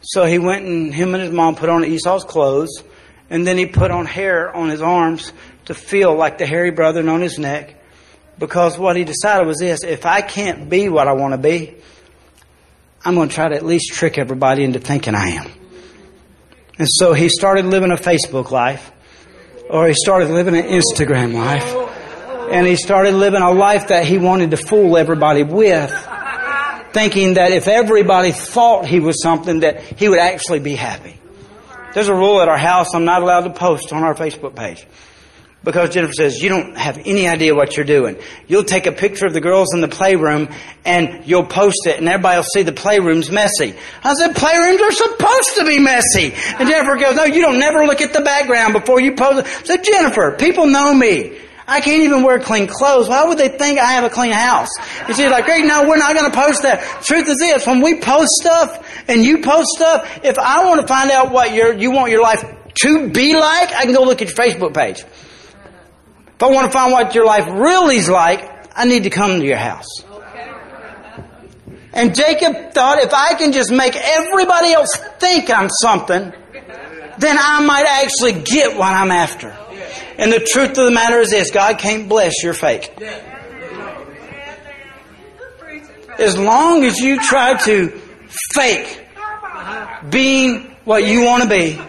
[0.00, 2.82] So he went and him and his mom put on Esau's clothes,
[3.30, 5.32] and then he put on hair on his arms
[5.66, 7.80] to feel like the hairy brother and on his neck.
[8.40, 11.76] Because what he decided was this if I can't be what I want to be,
[13.06, 15.48] I'm going to try to at least trick everybody into thinking I am.
[16.76, 18.90] And so he started living a Facebook life,
[19.70, 21.64] or he started living an Instagram life,
[22.50, 25.92] and he started living a life that he wanted to fool everybody with,
[26.92, 31.16] thinking that if everybody thought he was something, that he would actually be happy.
[31.94, 34.84] There's a rule at our house I'm not allowed to post on our Facebook page.
[35.64, 38.18] Because Jennifer says, you don't have any idea what you're doing.
[38.46, 40.48] You'll take a picture of the girls in the playroom
[40.84, 43.74] and you'll post it and everybody will see the playroom's messy.
[44.04, 46.32] I said, playrooms are supposed to be messy.
[46.56, 49.46] And Jennifer goes, no, you don't never look at the background before you post it.
[49.46, 51.36] I said, Jennifer, people know me.
[51.66, 53.08] I can't even wear clean clothes.
[53.08, 54.68] Why would they think I have a clean house?
[55.00, 57.02] And she's like, great, no, we're not going to post that.
[57.02, 60.86] Truth is this, when we post stuff and you post stuff, if I want to
[60.86, 62.44] find out what your, you want your life
[62.82, 65.02] to be like, I can go look at your Facebook page.
[66.36, 69.40] If I want to find what your life really is like, I need to come
[69.40, 69.88] to your house.
[71.94, 76.30] And Jacob thought if I can just make everybody else think I'm something,
[77.18, 79.56] then I might actually get what I'm after.
[80.18, 82.92] And the truth of the matter is this God can't bless your fake.
[86.18, 87.98] As long as you try to
[88.52, 89.06] fake
[90.10, 91.80] being what you want to be,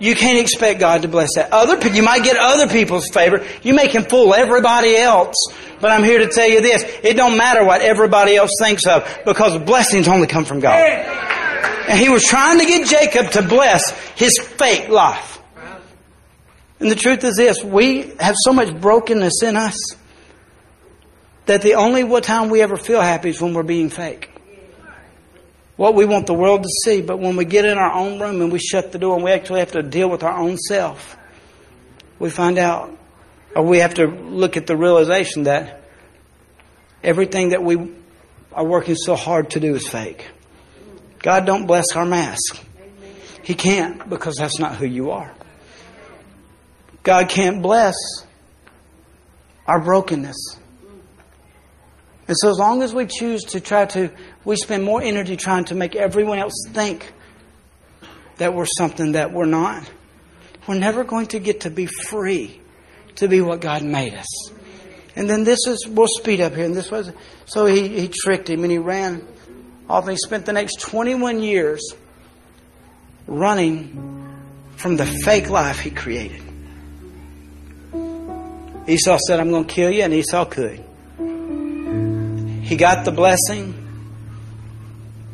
[0.00, 1.52] you can't expect God to bless that.
[1.52, 3.46] Other you might get other people's favor.
[3.62, 5.36] You make him fool everybody else.
[5.78, 6.82] But I'm here to tell you this.
[7.02, 10.78] It don't matter what everybody else thinks of because blessings only come from God.
[10.78, 15.38] And he was trying to get Jacob to bless his fake life.
[16.80, 19.76] And the truth is this, we have so much brokenness in us
[21.44, 24.29] that the only time we ever feel happy is when we're being fake
[25.80, 28.42] what we want the world to see, but when we get in our own room
[28.42, 31.16] and we shut the door and we actually have to deal with our own self,
[32.18, 32.94] we find out,
[33.56, 35.80] or we have to look at the realization that
[37.02, 37.94] everything that we
[38.52, 40.28] are working so hard to do is fake.
[41.20, 42.62] God don't bless our mask.
[43.42, 45.32] He can't because that's not who you are.
[47.02, 47.94] God can't bless
[49.66, 50.58] our brokenness.
[52.28, 54.10] And so as long as we choose to try to,
[54.44, 57.12] we spend more energy trying to make everyone else think
[58.38, 59.90] that we're something that we're not,
[60.66, 62.60] we're never going to get to be free
[63.16, 64.50] to be what God made us.
[65.16, 66.64] And then this is, we'll speed up here.
[66.64, 67.12] And this was,
[67.44, 69.26] so he, he tricked him and he ran
[69.88, 71.94] off and he spent the next 21 years
[73.26, 74.30] running
[74.76, 76.42] from the fake life he created.
[78.86, 80.84] Esau said, I'm going to kill you, and Esau could.
[82.64, 83.74] He got the blessing,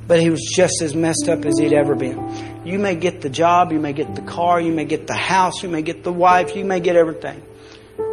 [0.06, 2.64] but he was just as messed up as he'd ever been.
[2.64, 5.62] You may get the job, you may get the car, you may get the house,
[5.62, 7.42] you may get the wife, you may get everything.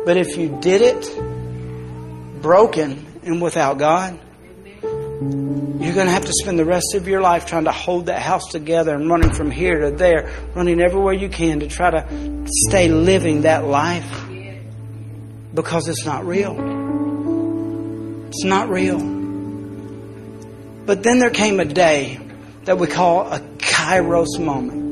[0.06, 4.20] But if you did it broken and without God,
[4.84, 8.22] you're going to have to spend the rest of your life trying to hold that
[8.22, 12.48] house together and running from here to there, running everywhere you can to try to
[12.68, 14.26] stay living that life
[15.54, 16.56] because it's not real.
[18.28, 19.23] It's not real.
[20.86, 22.20] But then there came a day
[22.66, 24.84] that we call a kairos moment.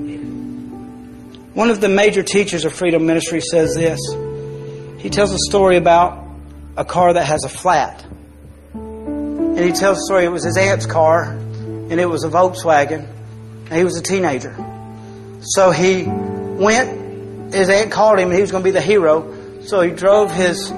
[1.54, 4.00] One of the major teachers of Freedom Ministry says this.
[5.00, 6.26] He tells a story about
[6.78, 8.06] a car that has a flat.
[8.74, 13.06] And he tells a story, it was his aunt's car, and it was a Volkswagen,
[13.66, 14.56] and he was a teenager.
[15.42, 19.62] So he went, his aunt called him, and he was going to be the hero.
[19.64, 20.70] So he drove his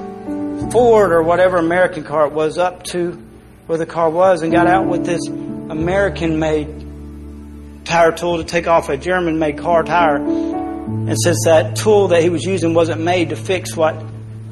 [0.72, 3.22] Ford or whatever American car it was up to
[3.66, 8.68] where the car was and got out with this American made tire tool to take
[8.68, 10.18] off a German made car tire.
[10.18, 13.96] And since that tool that he was using wasn't made to fix what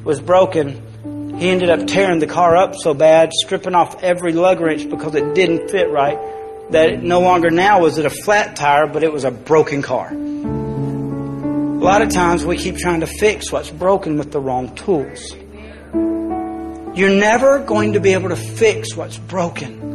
[0.04, 4.60] was broken, he ended up tearing the car up so bad, stripping off every lug
[4.60, 6.18] wrench because it didn't fit right,
[6.70, 9.82] that it no longer now was it a flat tire, but it was a broken
[9.82, 10.08] car.
[10.12, 15.34] A lot of times we keep trying to fix what's broken with the wrong tools.
[16.94, 19.92] You're never going to be able to fix what's broken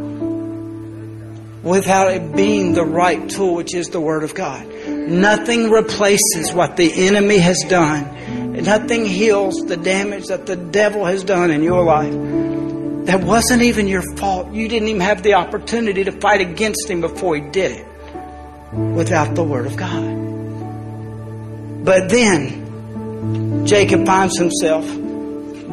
[1.64, 4.68] without it being the right tool, which is the Word of God.
[4.88, 8.54] Nothing replaces what the enemy has done.
[8.64, 12.14] Nothing heals the damage that the devil has done in your life
[13.08, 14.52] that wasn't even your fault.
[14.52, 17.88] You didn't even have the opportunity to fight against him before he did it
[18.74, 20.26] without the Word of God.
[21.86, 24.86] But then Jacob finds himself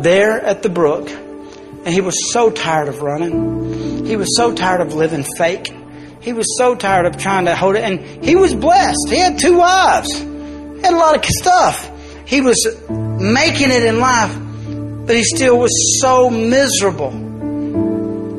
[0.05, 4.07] there at the brook, and he was so tired of running.
[4.07, 5.73] He was so tired of living fake.
[6.21, 7.83] He was so tired of trying to hold it.
[7.83, 9.09] And he was blessed.
[9.09, 11.91] He had two wives, he had a lot of stuff.
[12.27, 14.35] He was making it in life,
[15.07, 17.11] but he still was so miserable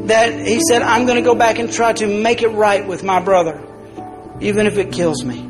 [0.07, 3.03] that he said, I'm going to go back and try to make it right with
[3.03, 3.61] my brother,
[4.39, 5.49] even if it kills me.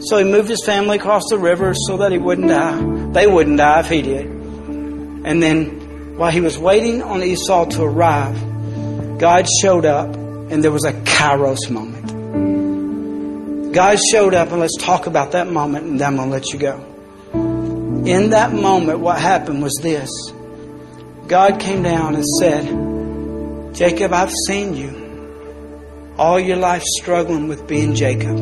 [0.00, 3.10] So he moved his family across the river so that he wouldn't die.
[3.12, 4.37] They wouldn't die if he did.
[5.28, 10.72] And then while he was waiting on Esau to arrive, God showed up and there
[10.72, 13.74] was a kairos moment.
[13.74, 16.54] God showed up, and let's talk about that moment, and then I'm going to let
[16.54, 16.82] you go.
[18.06, 20.08] In that moment, what happened was this
[21.26, 27.94] God came down and said, Jacob, I've seen you all your life struggling with being
[27.94, 28.38] Jacob.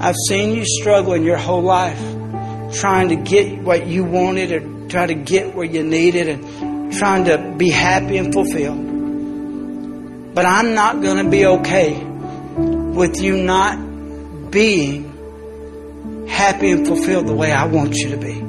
[0.00, 2.02] I've seen you struggling your whole life
[2.72, 7.24] trying to get what you wanted or trying to get where you needed and trying
[7.26, 10.34] to be happy and fulfilled.
[10.34, 17.34] But I'm not going to be okay with you not being happy and fulfilled the
[17.34, 18.40] way I want you to be.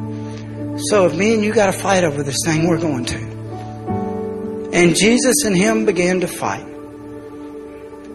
[0.90, 3.18] So if me and you got to fight over this thing, we're going to.
[4.74, 6.66] And Jesus and him began to fight.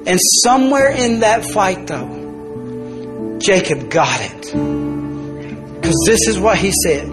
[0.07, 4.88] And somewhere in that fight, though, Jacob got it.
[5.89, 7.07] Because this is what he said.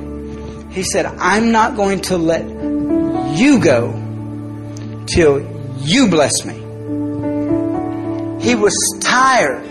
[0.73, 2.43] He said, I'm not going to let
[3.37, 3.93] you go
[5.07, 5.39] till
[5.77, 6.55] you bless me.
[8.43, 9.65] He was tired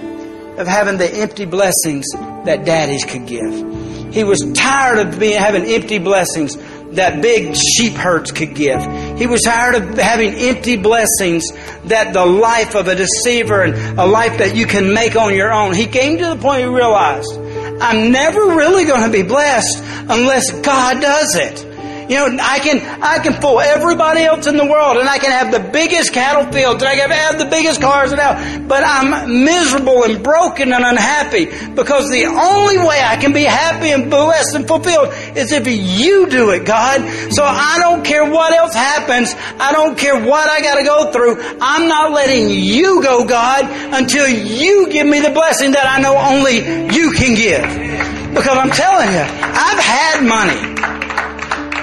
[0.58, 2.06] of having the empty blessings
[2.46, 4.14] that daddies could give.
[4.14, 6.56] He was tired of being having empty blessings
[6.92, 8.80] that big sheep herds could give.
[9.18, 11.44] He was tired of having empty blessings
[11.84, 15.52] that the life of a deceiver and a life that you can make on your
[15.52, 15.74] own.
[15.74, 17.43] He came to the point he realized,
[17.84, 19.78] I'm never really going to be blessed
[20.08, 21.73] unless God does it.
[22.08, 25.30] You know, I can, I can fool everybody else in the world and I can
[25.30, 28.82] have the biggest cattle fields and I can have the biggest cars and out, but
[28.84, 34.10] I'm miserable and broken and unhappy because the only way I can be happy and
[34.10, 37.00] blessed and fulfilled is if you do it, God.
[37.32, 39.34] So I don't care what else happens.
[39.58, 41.42] I don't care what I gotta go through.
[41.60, 46.16] I'm not letting you go, God, until you give me the blessing that I know
[46.16, 46.58] only
[46.94, 48.34] you can give.
[48.34, 50.93] Because I'm telling you, I've had money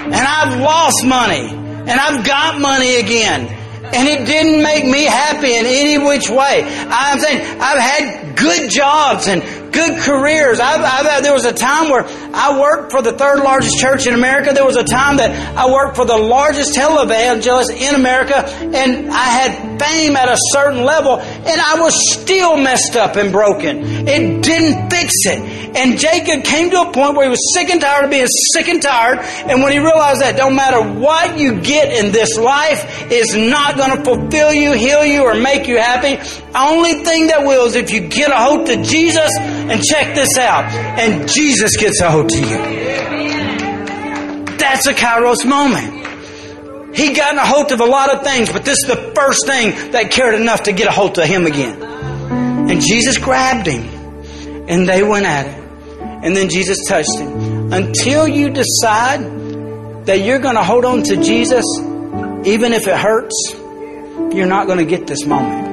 [0.04, 3.58] and I've lost money and I've got money again.
[3.94, 6.64] And it didn't make me happy in any which way.
[6.64, 9.42] I'm saying I've had good jobs and
[9.72, 10.60] good careers.
[10.60, 12.04] I've, I've, there was a time where
[12.34, 14.52] I worked for the third largest church in America.
[14.52, 19.24] There was a time that I worked for the largest televangelist in America, and I
[19.24, 23.82] had fame at a certain level, and I was still messed up and broken.
[24.06, 25.76] It didn't fix it.
[25.76, 28.68] And Jacob came to a point where he was sick and tired of being sick
[28.68, 33.10] and tired, and when he realized that no matter what you get in this life
[33.10, 36.18] is not going to fulfill you, heal you, or make you happy,
[36.54, 39.30] only thing that will is if you get a hold to Jesus
[39.72, 40.64] and check this out.
[40.98, 42.58] And Jesus gets a hold to you.
[44.58, 46.96] That's a Kairos moment.
[46.96, 49.92] He got a hold of a lot of things, but this is the first thing
[49.92, 51.82] that cared enough to get a hold of him again.
[51.82, 53.82] And Jesus grabbed him
[54.68, 55.62] and they went at it.
[56.24, 57.72] And then Jesus touched him.
[57.72, 61.64] Until you decide that you're going to hold on to Jesus,
[62.44, 63.34] even if it hurts,
[64.34, 65.70] you're not going to get this moment.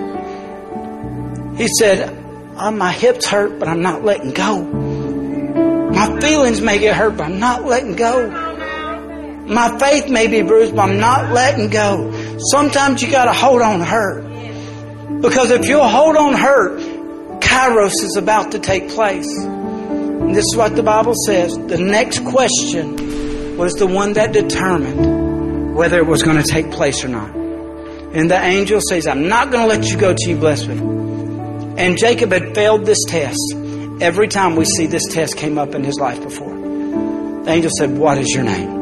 [1.57, 2.18] He said,
[2.59, 4.61] oh, My hips hurt, but I'm not letting go.
[4.61, 8.29] My feelings may get hurt, but I'm not letting go.
[9.47, 12.37] My faith may be bruised, but I'm not letting go.
[12.51, 15.21] Sometimes you got to hold on hurt.
[15.21, 16.79] Because if you'll hold on hurt,
[17.41, 19.27] Kairos is about to take place.
[19.37, 21.57] And this is what the Bible says.
[21.57, 27.03] The next question was the one that determined whether it was going to take place
[27.03, 27.35] or not.
[27.35, 31.08] And the angel says, I'm not going to let you go till you bless me.
[31.79, 33.39] And Jacob had failed this test.
[34.01, 36.53] Every time we see this test came up in his life before.
[36.53, 38.79] The angel said, What is your name?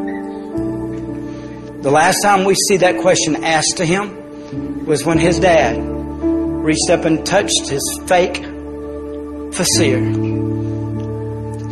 [1.83, 6.89] The last time we see that question asked to him was when his dad reached
[6.89, 8.41] up and touched his fake
[9.53, 10.01] fasir.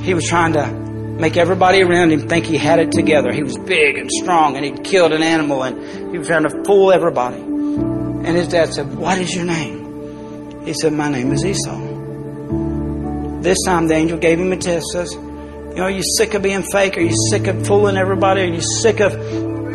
[0.01, 3.33] He was trying to make everybody around him think he had it together.
[3.33, 6.63] He was big and strong and he'd killed an animal and he was trying to
[6.65, 7.41] fool everybody.
[7.41, 9.74] And his dad said, What is your name?
[10.65, 11.79] He said, My name is Esau.
[13.41, 14.87] This time the angel gave him a test.
[14.91, 15.19] Says, You
[15.75, 16.97] know, are you sick of being fake?
[16.97, 18.41] Are you sick of fooling everybody?
[18.41, 19.13] Are you sick of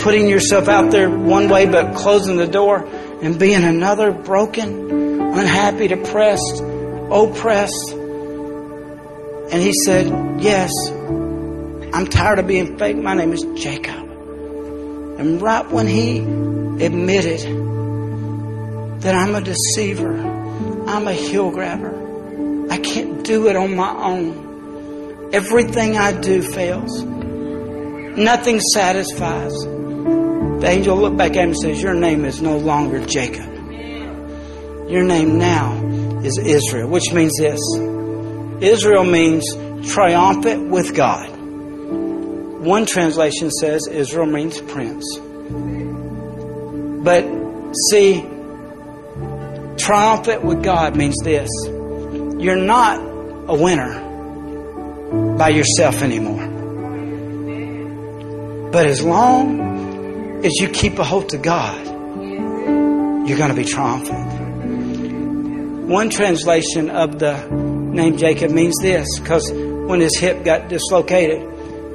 [0.01, 2.85] putting yourself out there one way but closing the door
[3.23, 7.93] and being another broken, unhappy, depressed, oppressed?
[7.93, 10.73] And he said, Yes,
[11.93, 12.97] I'm tired of being fake.
[12.97, 13.95] My name is Jacob.
[15.21, 17.41] And right when he admitted
[19.03, 20.41] that I'm a deceiver,
[20.91, 25.31] I'm a heel grabber, I can't do it on my own.
[25.33, 27.05] Everything I do fails.
[27.05, 29.53] Nothing satisfies.
[29.53, 33.47] The angel looked back at him and says, Your name is no longer Jacob.
[34.91, 35.77] Your name now
[36.25, 37.61] is Israel, which means this
[38.61, 39.47] Israel means
[39.93, 41.31] triumphant with God.
[41.31, 45.05] One translation says Israel means prince.
[47.05, 47.25] But
[47.91, 48.27] see,
[49.81, 53.01] triumphant with God means this you're not
[53.48, 56.47] a winner by yourself anymore.
[58.70, 61.86] But as long as you keep a hold to God,
[63.28, 64.28] you're going to be triumphant.
[65.89, 71.43] One translation of the name Jacob means this because when his hip got dislocated,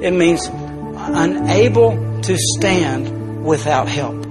[0.02, 4.25] it means unable to stand without help.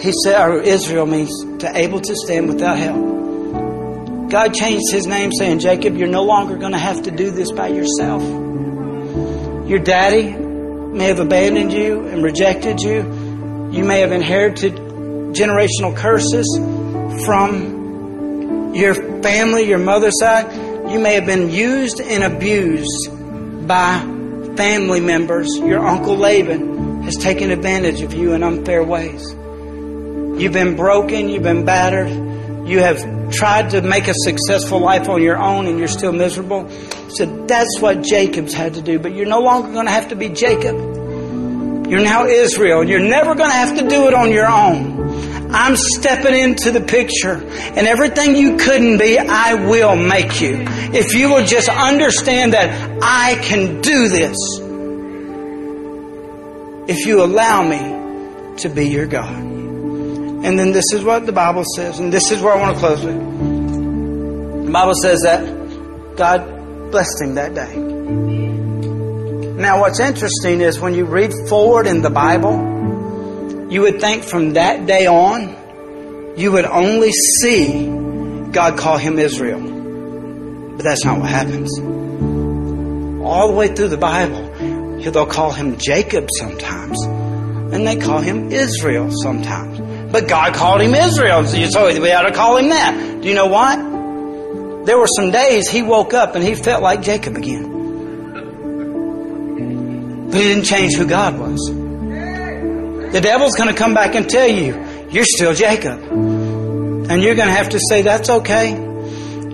[0.00, 1.30] He said, or Israel means
[1.60, 4.30] to able to stand without help.
[4.30, 7.50] God changed his name saying, Jacob, you're no longer going to have to do this
[7.50, 8.22] by yourself.
[9.68, 12.98] Your daddy may have abandoned you and rejected you.
[13.72, 16.46] You may have inherited generational curses
[17.24, 20.52] from your family, your mother's side.
[20.90, 23.98] You may have been used and abused by
[24.56, 25.56] family members.
[25.56, 29.34] Your uncle Laban has taken advantage of you in unfair ways.
[30.38, 35.22] You've been broken, you've been battered, you have tried to make a successful life on
[35.22, 36.70] your own and you're still miserable.
[37.10, 38.98] So that's what Jacob's had to do.
[38.98, 40.76] But you're no longer going to have to be Jacob.
[41.88, 42.84] You're now Israel.
[42.84, 44.98] You're never going to have to do it on your own.
[45.50, 50.58] I'm stepping into the picture, and everything you couldn't be, I will make you.
[50.92, 54.36] If you will just understand that I can do this,
[56.86, 59.47] if you allow me to be your God.
[60.44, 62.80] And then this is what the Bible says, and this is where I want to
[62.80, 64.66] close with.
[64.66, 67.76] The Bible says that God blessed him that day.
[69.60, 74.52] Now, what's interesting is when you read forward in the Bible, you would think from
[74.52, 77.10] that day on, you would only
[77.40, 77.88] see
[78.52, 79.60] God call him Israel.
[80.76, 81.76] But that's not what happens.
[83.20, 84.48] All the way through the Bible,
[85.00, 89.87] they'll call him Jacob sometimes, and they call him Israel sometimes.
[90.10, 93.20] But God called him Israel, so you told me we ought to call him that.
[93.20, 93.76] Do you know what?
[94.86, 97.74] There were some days he woke up and he felt like Jacob again.
[100.30, 101.60] But he didn't change who God was.
[103.12, 106.00] The devil's going to come back and tell you, you're still Jacob.
[106.02, 108.74] And you're going to have to say, that's okay.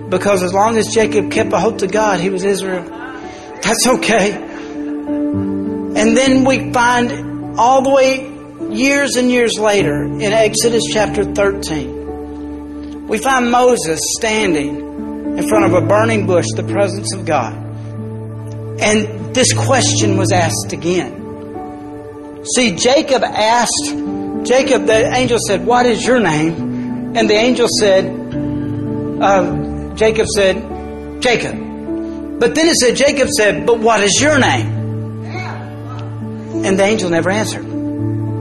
[0.09, 2.83] Because as long as Jacob kept a hope to God, he was Israel.
[2.83, 4.33] That's okay.
[4.33, 8.34] And then we find all the way
[8.71, 15.73] years and years later in Exodus chapter 13, we find Moses standing in front of
[15.73, 17.53] a burning bush, the presence of God.
[18.79, 22.45] And this question was asked again.
[22.55, 23.93] See, Jacob asked,
[24.43, 27.15] Jacob, the angel said, What is your name?
[27.15, 28.05] And the angel said,
[29.21, 32.39] uh, Jacob said, Jacob.
[32.39, 34.73] But then it said, Jacob said, But what is your name?
[36.65, 37.65] And the angel never answered,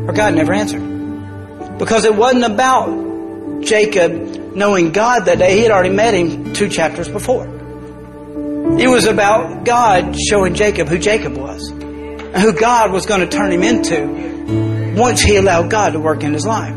[0.06, 1.78] or God never answered.
[1.78, 5.56] Because it wasn't about Jacob knowing God that day.
[5.56, 7.46] He had already met him two chapters before.
[8.78, 13.26] It was about God showing Jacob who Jacob was and who God was going to
[13.26, 16.74] turn him into once he allowed God to work in his life.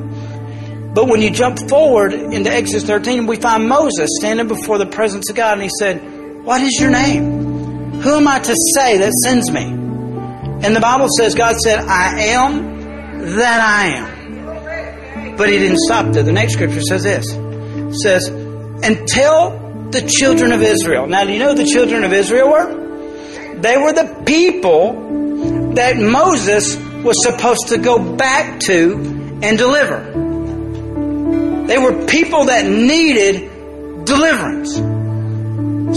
[0.94, 5.30] But when you jump forward into Exodus 13, we find Moses standing before the presence
[5.30, 8.02] of God and he said, What is your name?
[8.02, 9.64] Who am I to say that sends me?
[9.64, 12.77] And the Bible says, God said, I am
[13.20, 15.36] that I am.
[15.38, 16.24] But he didn't stop there.
[16.24, 17.26] The next scripture says this.
[17.32, 19.52] It says, and tell
[19.92, 21.08] the children of Israel.
[21.08, 23.58] Now, do you know the children of Israel were?
[23.60, 30.00] They were the people that Moses was supposed to go back to and deliver.
[31.68, 34.76] They were people that needed deliverance.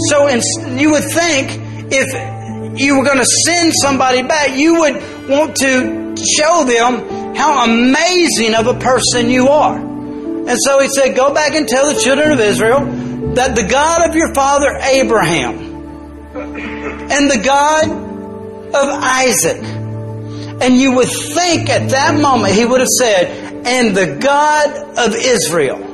[0.09, 1.49] So you would think
[1.91, 7.65] if you were going to send somebody back, you would want to show them how
[7.65, 9.77] amazing of a person you are.
[9.77, 12.85] And so he said, Go back and tell the children of Israel
[13.35, 15.55] that the God of your father Abraham
[16.33, 17.89] and the God
[18.73, 19.61] of Isaac
[20.61, 25.15] And you would think at that moment he would have said, and the God of
[25.15, 25.90] Israel.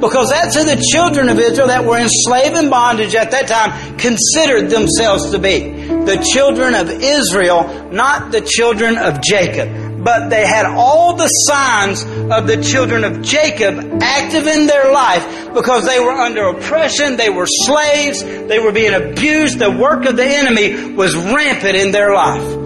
[0.00, 3.98] Because that's who the children of Israel that were enslaved in bondage at that time
[3.98, 5.70] considered themselves to be.
[5.88, 9.90] The children of Israel, not the children of Jacob.
[10.02, 15.52] But they had all the signs of the children of Jacob active in their life
[15.52, 20.16] because they were under oppression, they were slaves, they were being abused, the work of
[20.16, 22.56] the enemy was rampant in their life.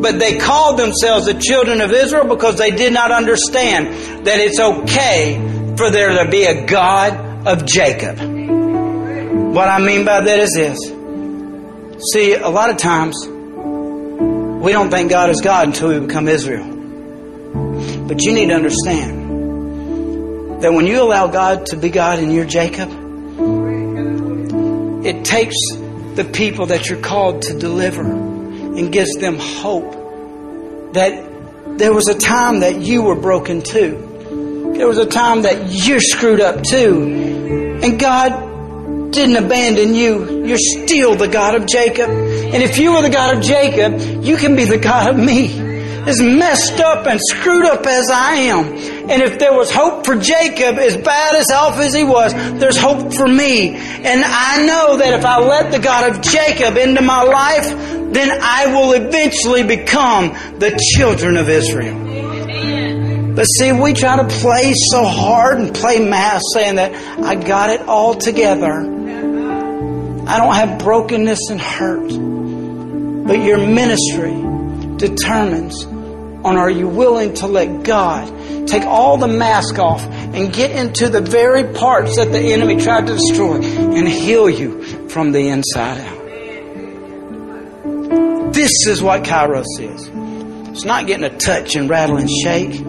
[0.00, 4.60] But they called themselves the children of Israel because they did not understand that it's
[4.60, 8.18] okay for there to be a God of Jacob.
[8.18, 10.78] What I mean by that is this.
[12.12, 16.64] See, a lot of times we don't think God is God until we become Israel.
[18.06, 22.46] But you need to understand that when you allow God to be God and you're
[22.46, 22.88] Jacob,
[25.04, 25.56] it takes
[26.14, 29.92] the people that you're called to deliver and gives them hope
[30.94, 34.05] that there was a time that you were broken too.
[34.74, 37.80] There was a time that you're screwed up too.
[37.82, 40.44] And God didn't abandon you.
[40.46, 42.10] You're still the God of Jacob.
[42.10, 45.58] And if you are the God of Jacob, you can be the God of me.
[46.06, 48.66] As messed up and screwed up as I am.
[49.10, 52.76] And if there was hope for Jacob, as bad as off as he was, there's
[52.76, 53.74] hope for me.
[53.74, 57.68] And I know that if I let the God of Jacob into my life,
[58.12, 60.28] then I will eventually become
[60.58, 62.25] the children of Israel.
[63.36, 67.68] But see, we try to play so hard and play math saying that I got
[67.68, 68.72] it all together.
[68.72, 72.08] I don't have brokenness and hurt.
[73.26, 74.32] But your ministry
[74.96, 80.70] determines on are you willing to let God take all the mask off and get
[80.70, 85.48] into the very parts that the enemy tried to destroy and heal you from the
[85.48, 86.16] inside out.
[88.54, 90.10] This is what Kairos is.
[90.70, 92.80] It's not getting a touch and rattle and shake.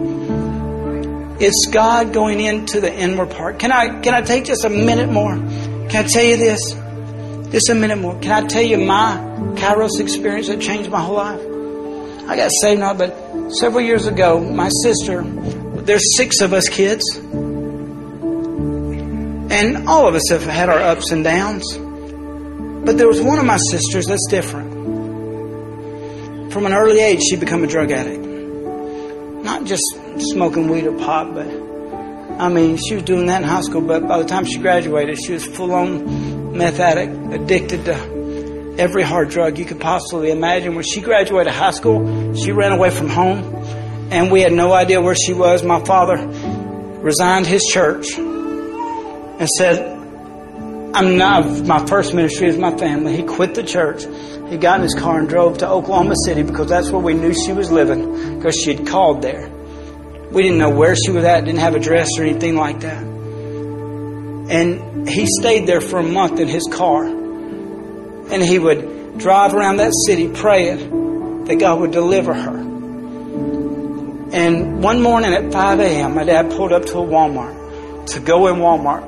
[1.40, 3.58] It's God going into the inward part.
[3.60, 5.36] Can I can I take just a minute more?
[5.36, 6.60] Can I tell you this?
[7.52, 8.18] Just a minute more.
[8.18, 9.16] Can I tell you my
[9.54, 11.40] Kairos experience that changed my whole life?
[12.28, 13.14] I got saved now, but
[13.52, 17.04] several years ago, my sister, there's six of us kids,
[19.50, 21.64] and all of us have had our ups and downs.
[22.84, 24.72] But there was one of my sisters that's different.
[26.52, 28.24] From an early age, she became a drug addict.
[29.44, 29.84] Not just
[30.20, 31.46] smoking weed or pot, but
[32.40, 35.18] I mean, she was doing that in high school, but by the time she graduated,
[35.18, 40.76] she was full on meth addict, addicted to every hard drug you could possibly imagine.
[40.76, 43.56] When she graduated high school, she ran away from home,
[44.12, 45.64] and we had no idea where she was.
[45.64, 46.16] My father
[47.00, 49.96] resigned his church and said,
[50.94, 53.16] I'm not, my first ministry is my family.
[53.16, 54.04] He quit the church.
[54.48, 57.34] He got in his car and drove to Oklahoma City because that's where we knew
[57.34, 59.57] she was living because she had called there.
[60.30, 63.02] We didn't know where she was at, didn't have a dress or anything like that.
[64.50, 67.04] And he stayed there for a month in his car.
[67.04, 72.58] And he would drive around that city praying that God would deliver her.
[74.30, 78.48] And one morning at 5 a.m., my dad pulled up to a Walmart to go
[78.48, 79.02] in Walmart.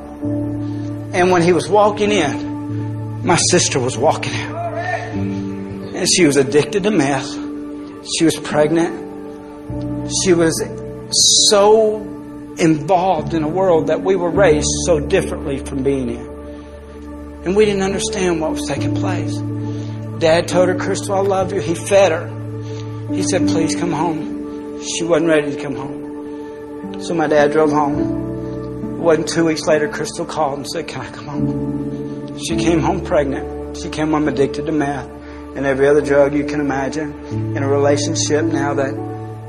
[1.14, 4.74] And when he was walking in, my sister was walking out.
[4.74, 7.30] And she was addicted to meth.
[8.16, 10.10] She was pregnant.
[10.24, 10.58] She was
[11.12, 11.96] so
[12.58, 16.26] involved in a world that we were raised so differently from being in.
[17.44, 19.36] And we didn't understand what was taking place.
[20.18, 21.60] Dad told her, Crystal, I love you.
[21.60, 23.14] He fed her.
[23.14, 24.82] He said, please come home.
[24.82, 27.02] She wasn't ready to come home.
[27.02, 28.96] So my dad drove home.
[28.96, 32.38] It wasn't two weeks later, Crystal called and said, Can I come home?
[32.38, 33.76] She came home pregnant.
[33.78, 35.08] She came home addicted to meth
[35.56, 37.12] and every other drug you can imagine
[37.56, 38.94] in a relationship now that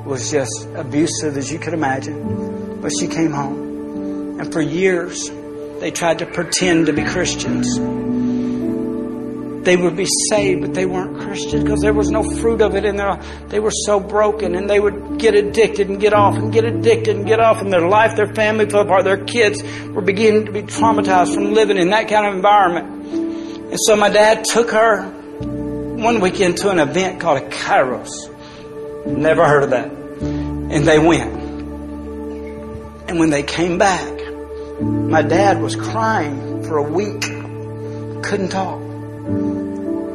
[0.05, 2.81] was just abusive as you could imagine.
[2.81, 4.39] But she came home.
[4.39, 5.29] And for years,
[5.79, 7.77] they tried to pretend to be Christians.
[9.63, 12.83] They would be saved, but they weren't Christian because there was no fruit of it
[12.83, 13.49] in their life.
[13.49, 17.15] They were so broken and they would get addicted and get off and get addicted
[17.15, 19.03] and get off, and their life, their family fell apart.
[19.03, 23.05] Their kids were beginning to be traumatized from living in that kind of environment.
[23.71, 28.30] And so my dad took her one weekend to an event called a Kairos.
[29.05, 29.91] Never heard of that.
[29.91, 31.31] And they went.
[33.09, 34.21] And when they came back,
[34.81, 37.21] my dad was crying for a week.
[38.23, 38.79] Couldn't talk.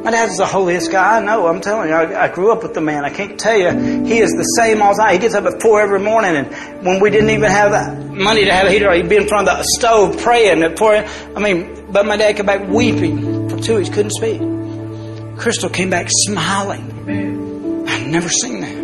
[0.07, 1.49] My dad is the holiest guy I know.
[1.49, 3.05] I'm telling you, I, I, grew up with the man.
[3.05, 3.71] I can't tell you,
[4.05, 5.13] he is the same all the time.
[5.15, 8.53] He gets up at four every morning, and when we didn't even have money to
[8.53, 10.95] have a heater, he'd be in front of the stove praying at four.
[10.95, 14.41] I mean, but my dad came back weeping for two weeks, couldn't speak.
[15.39, 17.85] Crystal came back smiling.
[17.89, 18.76] I've never seen that.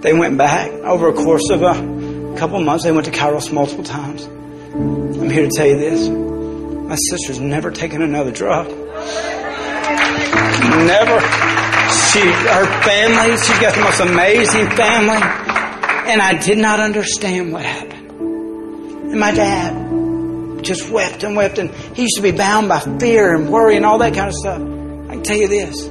[0.00, 2.84] They went back over a course of a couple months.
[2.84, 4.24] They went to Kairos multiple times.
[4.24, 6.08] I'm here to tell you this.
[6.08, 8.68] My sister's never taken another drug.
[10.86, 11.20] Never.
[12.10, 15.20] She, her family, she's got the most amazing family.
[16.10, 18.10] And I did not understand what happened.
[18.10, 23.34] And my dad just wept and wept and he used to be bound by fear
[23.34, 24.60] and worry and all that kind of stuff.
[24.60, 25.90] I can tell you this.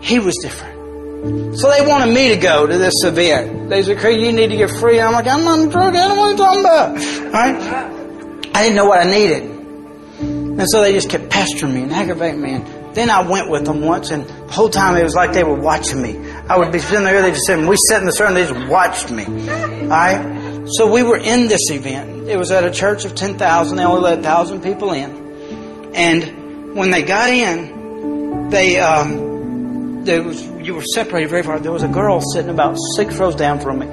[0.00, 0.75] He was different.
[1.56, 3.70] So they wanted me to go to this event.
[3.70, 5.00] They said, Craig, you need to get free.
[5.00, 5.96] I'm like, I'm not drug.
[5.96, 7.32] I don't what you're talking about.
[7.32, 8.52] Right?
[8.54, 9.42] I didn't know what I needed.
[10.20, 12.52] And so they just kept pestering me and aggravating me.
[12.52, 15.44] And then I went with them once, and the whole time it was like they
[15.44, 16.16] were watching me.
[16.48, 18.68] I would be sitting there, they just said, we sat in the circle, they just
[18.68, 19.24] watched me.
[19.24, 20.66] All right?
[20.68, 22.28] So we were in this event.
[22.28, 23.76] It was at a church of 10,000.
[23.76, 25.92] They only let 1,000 people in.
[25.94, 29.35] And when they got in, they, um,
[30.06, 31.58] there was you were separated very far.
[31.58, 33.86] There was a girl sitting about six rows down from me.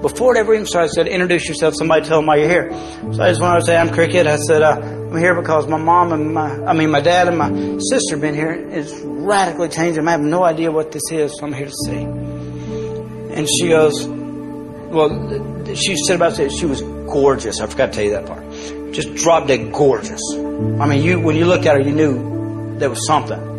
[0.00, 1.74] Before it ever even started, I said, introduce yourself.
[1.76, 2.72] Somebody tell them why you're here.
[3.12, 4.26] So I just wanted to say, I'm Cricket.
[4.26, 7.36] I said, uh, I'm here because my mom and my, I mean, my dad and
[7.36, 8.52] my sister have been here.
[8.52, 9.98] It's radically changed.
[9.98, 12.02] I have no idea what this is, so I'm here to see.
[12.02, 17.60] And she goes, well, she said about it, she was gorgeous.
[17.60, 18.94] I forgot to tell you that part.
[18.94, 20.22] Just drop dead gorgeous.
[20.34, 23.49] I mean, you, when you looked at her, you knew there was something.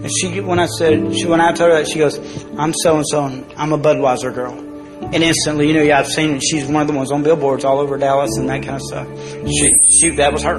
[0.00, 2.18] And she, when I said, she, when I told her that, she goes,
[2.56, 4.52] I'm so and so, and I'm a Budweiser girl.
[4.52, 6.42] And instantly, you know, yeah, I've seen, it.
[6.42, 9.08] she's one of the ones on billboards all over Dallas and that kind of stuff.
[9.46, 10.58] She, she, that was her.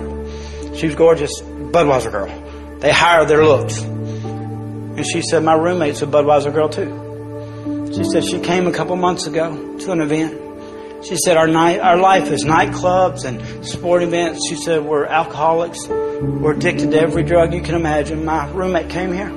[0.75, 2.79] She was gorgeous, Budweiser girl.
[2.79, 3.81] They hire their looks.
[3.81, 7.93] And she said, my roommate's a Budweiser girl too.
[7.93, 11.05] She said she came a couple months ago to an event.
[11.05, 14.47] She said our night, our life is nightclubs and sport events.
[14.49, 15.79] She said we're alcoholics.
[16.21, 18.25] We're addicted to every drug you can imagine.
[18.25, 19.31] My roommate came here,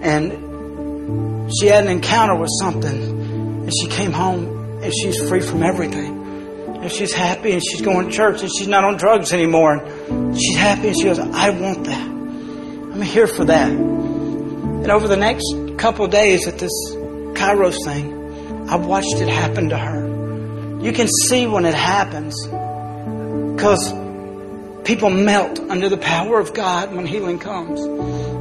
[0.00, 2.98] and she had an encounter with something,
[3.62, 6.14] and she came home, and she's free from everything.
[6.80, 9.76] And she's happy, and she's going to church, and she's not on drugs anymore.
[10.08, 12.06] And she's happy, and she goes, "I want that.
[12.06, 15.44] I'm here for that." And over the next
[15.76, 16.72] couple days at this
[17.34, 20.06] Kairos thing, I watched it happen to her.
[20.80, 22.34] You can see when it happens
[23.56, 23.92] because
[24.86, 27.84] people melt under the power of God when healing comes.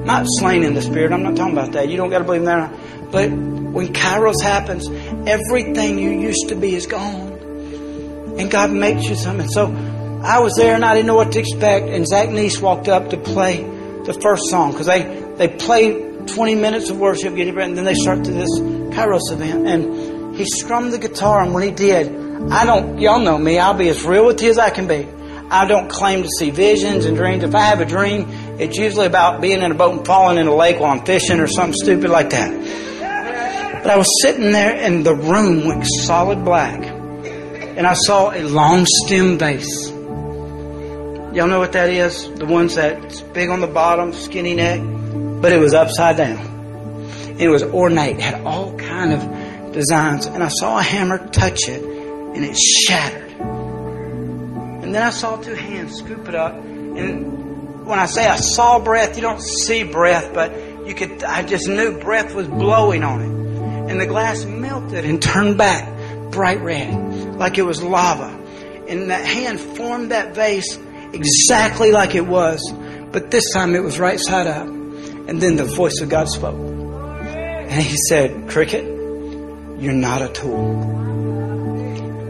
[0.05, 1.11] Not slain in the spirit.
[1.11, 1.89] I'm not talking about that.
[1.89, 2.71] You don't got to believe that.
[3.11, 4.87] But when Kairos happens,
[5.27, 7.33] everything you used to be is gone.
[8.37, 9.47] And God makes you something.
[9.47, 9.65] So
[10.23, 11.87] I was there and I didn't know what to expect.
[11.87, 13.63] And Zach Neese walked up to play
[14.05, 15.03] the first song because they,
[15.37, 15.93] they play
[16.27, 19.67] 20 minutes of worship, get ready, and then they start to this Kairos event.
[19.67, 22.07] And he strummed the guitar, and when he did,
[22.51, 25.07] I don't, y'all know me, I'll be as real with you as I can be.
[25.49, 27.43] I don't claim to see visions and dreams.
[27.43, 28.27] If I have a dream,
[28.59, 31.39] it's usually about being in a boat and falling in a lake while I'm fishing
[31.39, 33.83] or something stupid like that.
[33.83, 36.81] But I was sitting there and the room went solid black.
[36.83, 39.89] And I saw a long stem vase.
[41.35, 42.27] Y'all know what that is?
[42.31, 44.79] The ones that's big on the bottom, skinny neck,
[45.41, 46.39] but it was upside down.
[47.37, 50.25] It was ornate, had all kind of designs.
[50.25, 53.24] And I saw a hammer touch it and it shattered.
[54.85, 56.53] And then I saw two hands scoop it up.
[56.53, 60.53] And when I say I saw breath, you don't see breath, but
[60.85, 63.89] you could, I just knew breath was blowing on it.
[63.89, 65.89] And the glass melted and turned back
[66.31, 68.27] bright red, like it was lava.
[68.87, 70.77] And that hand formed that vase
[71.13, 72.61] exactly like it was,
[73.11, 74.67] but this time it was right side up.
[74.67, 76.59] And then the voice of God spoke.
[76.59, 80.81] And he said, Cricket, you're not a tool.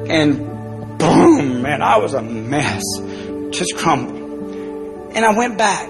[0.10, 0.55] And
[0.98, 2.84] boom, man, I was a mess.
[3.52, 5.14] Just crumbled.
[5.16, 5.88] And I went back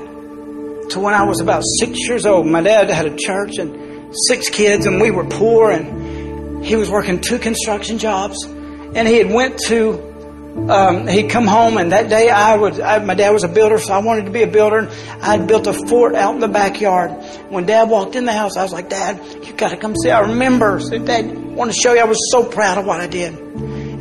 [0.89, 2.45] to when I was about six years old.
[2.45, 6.89] My dad had a church and six kids, and we were poor, and he was
[6.89, 8.43] working two construction jobs.
[8.45, 10.13] And he had went to
[10.55, 13.77] um, he'd come home, and that day I was, I, my dad was a builder,
[13.77, 14.79] so I wanted to be a builder.
[14.79, 14.89] And
[15.21, 17.11] I had built a fort out in the backyard.
[17.49, 20.09] When Dad walked in the house, I was like, Dad, you got to come see.
[20.09, 21.99] I remember, said, Dad, I want to show you.
[21.99, 23.33] I was so proud of what I did.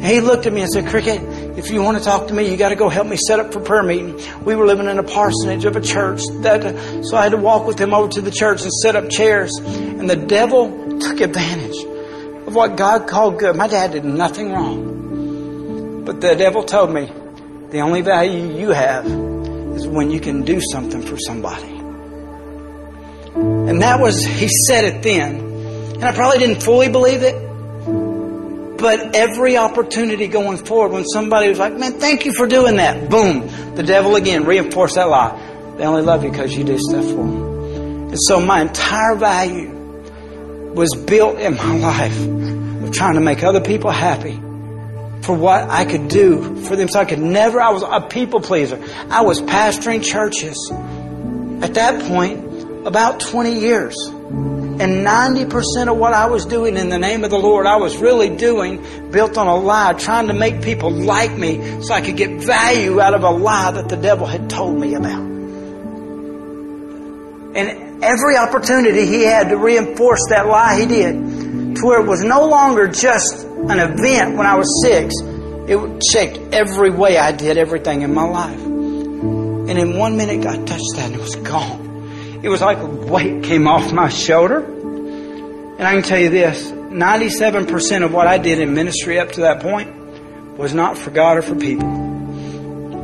[0.05, 1.23] And he looked at me and said, Cricket,
[1.57, 3.55] if you want to talk to me, you got to go help me set up
[3.55, 4.21] for prayer meeting.
[4.45, 6.21] We were living in a parsonage of a church.
[6.41, 9.09] That, so I had to walk with him over to the church and set up
[9.09, 9.51] chairs.
[9.57, 11.83] And the devil took advantage
[12.47, 13.57] of what God called good.
[13.57, 16.05] My dad did nothing wrong.
[16.05, 17.11] But the devil told me,
[17.71, 21.79] the only value you have is when you can do something for somebody.
[23.35, 25.37] And that was, he said it then.
[25.95, 27.44] And I probably didn't fully believe it.
[28.85, 33.09] But every opportunity going forward, when somebody was like, man, thank you for doing that,
[33.09, 35.41] boom, the devil again reinforced that lie.
[35.79, 38.09] They only love you because you do stuff for them.
[38.11, 39.71] And so my entire value
[40.75, 42.27] was built in my life
[42.85, 44.35] of trying to make other people happy
[45.23, 46.91] for what I could do for them.
[46.91, 48.79] So I could never, I was a people pleaser.
[49.09, 50.71] I was pastoring churches
[51.63, 53.97] at that point about 20 years.
[54.81, 57.97] And 90% of what I was doing in the name of the Lord, I was
[57.97, 62.17] really doing built on a lie, trying to make people like me so I could
[62.17, 65.23] get value out of a lie that the devil had told me about.
[67.57, 71.77] And every opportunity he had to reinforce that lie, he did.
[71.77, 75.15] To where it was no longer just an event when I was six.
[75.69, 78.61] It shaped every way I did everything in my life.
[78.61, 81.84] And in one minute, God touched that and it was gone.
[82.45, 84.59] It was like a weight came off my shoulder.
[84.59, 89.41] And I can tell you this 97% of what I did in ministry up to
[89.41, 91.89] that point was not for God or for people.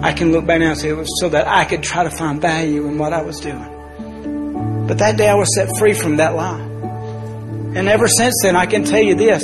[0.04, 2.10] I can look back now and say it was so that I could try to
[2.10, 4.86] find value in what I was doing.
[4.86, 6.60] But that day I was set free from that lie.
[6.60, 9.42] And ever since then, I can tell you this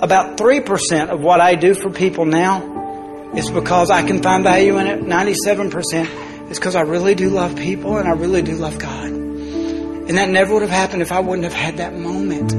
[0.00, 4.78] about 3% of what I do for people now is because I can find value
[4.78, 5.00] in it.
[5.00, 9.06] 97% is because I really do love people and I really do love God.
[9.06, 12.52] And that never would have happened if I wouldn't have had that moment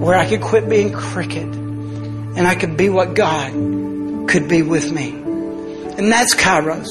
[0.00, 3.52] where I could quit being crooked and I could be what God
[4.28, 5.10] could be with me.
[5.10, 6.88] And that's Kairos.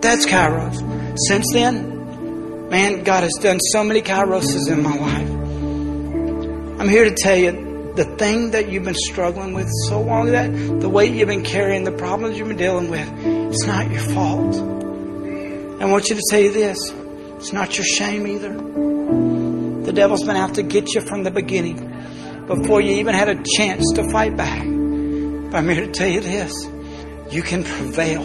[0.00, 1.18] That's Kairos.
[1.26, 6.80] Since then, man, God has done so many Kairoses in my life.
[6.80, 7.67] I'm here to tell you
[7.98, 10.46] the thing that you've been struggling with so long that
[10.80, 14.54] the weight you've been carrying, the problems you've been dealing with, it's not your fault.
[15.80, 16.78] I want you to tell you this
[17.38, 18.52] it's not your shame either.
[19.82, 23.42] The devil's been out to get you from the beginning before you even had a
[23.42, 24.62] chance to fight back.
[24.62, 26.52] But I'm here to tell you this
[27.32, 28.22] you can prevail.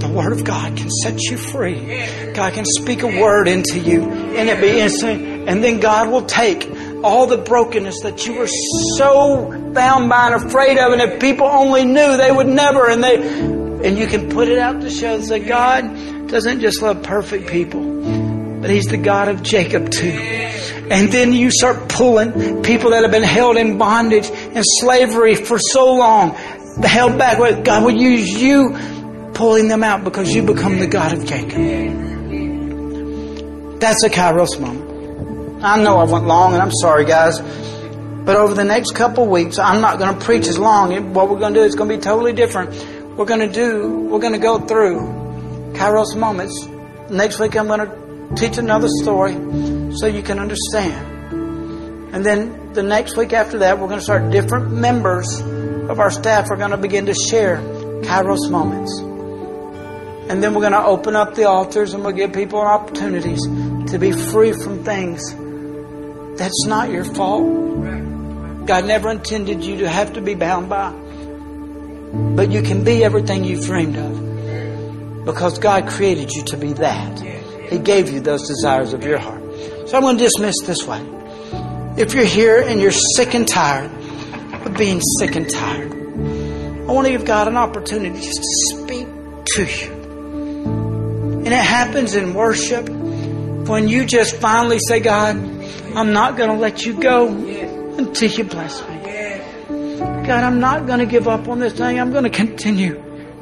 [0.00, 2.32] The Word of God can set you free.
[2.34, 5.48] God can speak a word into you and it be instant.
[5.48, 6.68] And then God will take
[7.02, 8.48] all the brokenness that you were
[8.96, 12.88] so bound by and afraid of, and if people only knew, they would never.
[12.88, 17.02] And they, and you can put it out to show that God doesn't just love
[17.02, 20.10] perfect people, but He's the God of Jacob too.
[20.90, 25.58] And then you start pulling people that have been held in bondage and slavery for
[25.58, 26.34] so long,
[26.82, 27.38] held back.
[27.64, 28.76] God will use you
[29.34, 32.10] pulling them out because you become the God of Jacob.
[33.80, 34.89] That's a Kairos moment.
[35.62, 37.38] I know I went long, and I'm sorry, guys.
[37.38, 41.12] But over the next couple weeks, I'm not going to preach as long.
[41.12, 42.70] What we're going to do is going to be totally different.
[43.18, 45.00] We're going to do, we're going to go through
[45.74, 46.66] Kairos moments.
[47.10, 49.34] Next week, I'm going to teach another story
[49.96, 52.14] so you can understand.
[52.14, 56.10] And then the next week after that, we're going to start different members of our
[56.10, 57.58] staff are going to begin to share
[58.02, 58.98] Kairos moments.
[60.30, 63.42] And then we're going to open up the altars and we'll give people opportunities
[63.90, 65.34] to be free from things
[66.40, 67.44] that's not your fault.
[68.66, 70.90] God never intended you to have to be bound by.
[70.90, 75.24] But you can be everything you've dreamed of.
[75.26, 77.20] Because God created you to be that.
[77.20, 79.42] He gave you those desires of your heart.
[79.86, 81.04] So I'm going to dismiss this way.
[81.98, 83.90] If you're here and you're sick and tired
[84.64, 89.06] of being sick and tired, I want to give God an opportunity just to speak
[89.56, 89.92] to you.
[91.44, 95.59] And it happens in worship when you just finally say, God,
[95.94, 98.96] I'm not going to let you go until you bless me.
[100.26, 101.98] God, I'm not going to give up on this thing.
[101.98, 102.94] I'm going to continue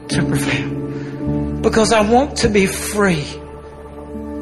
[0.08, 3.24] to prevail because I want to be free.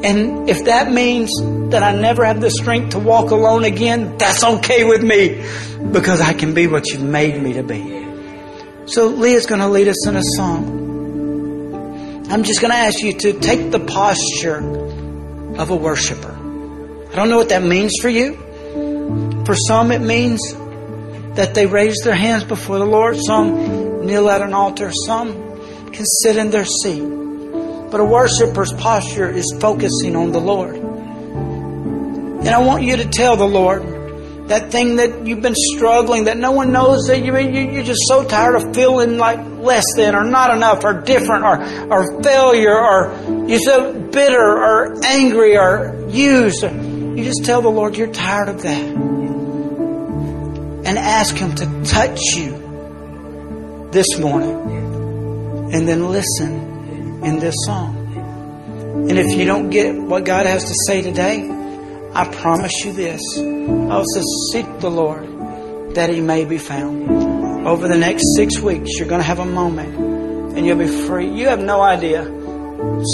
[0.04, 1.30] And if that means
[1.70, 5.44] that I never have the strength to walk alone again, that's okay with me
[5.90, 8.06] because I can be what you've made me to be.
[8.86, 10.86] So Leah's going to lead us in a song.
[12.30, 14.58] I'm just going to ask you to take the posture
[15.56, 16.35] of a worshiper.
[17.16, 18.34] I don't know what that means for you.
[19.46, 20.38] For some, it means
[21.36, 23.16] that they raise their hands before the Lord.
[23.26, 24.92] Some kneel at an altar.
[25.06, 25.32] Some
[25.92, 27.00] can sit in their seat.
[27.00, 30.76] But a worshiper's posture is focusing on the Lord.
[30.76, 36.36] And I want you to tell the Lord that thing that you've been struggling, that
[36.36, 40.24] no one knows that you, you're just so tired of feeling like less than or
[40.24, 46.62] not enough or different or, or failure or you're so bitter or angry or used.
[47.16, 48.82] You just tell the Lord you're tired of that.
[50.84, 57.96] And ask Him to touch you this morning and then listen in this song.
[59.08, 61.50] And if you don't get what God has to say today,
[62.12, 63.22] I promise you this.
[63.38, 64.04] Will
[64.52, 67.66] seek the Lord that he may be found.
[67.66, 69.96] Over the next six weeks, you're going to have a moment
[70.56, 71.30] and you'll be free.
[71.30, 72.24] You have no idea.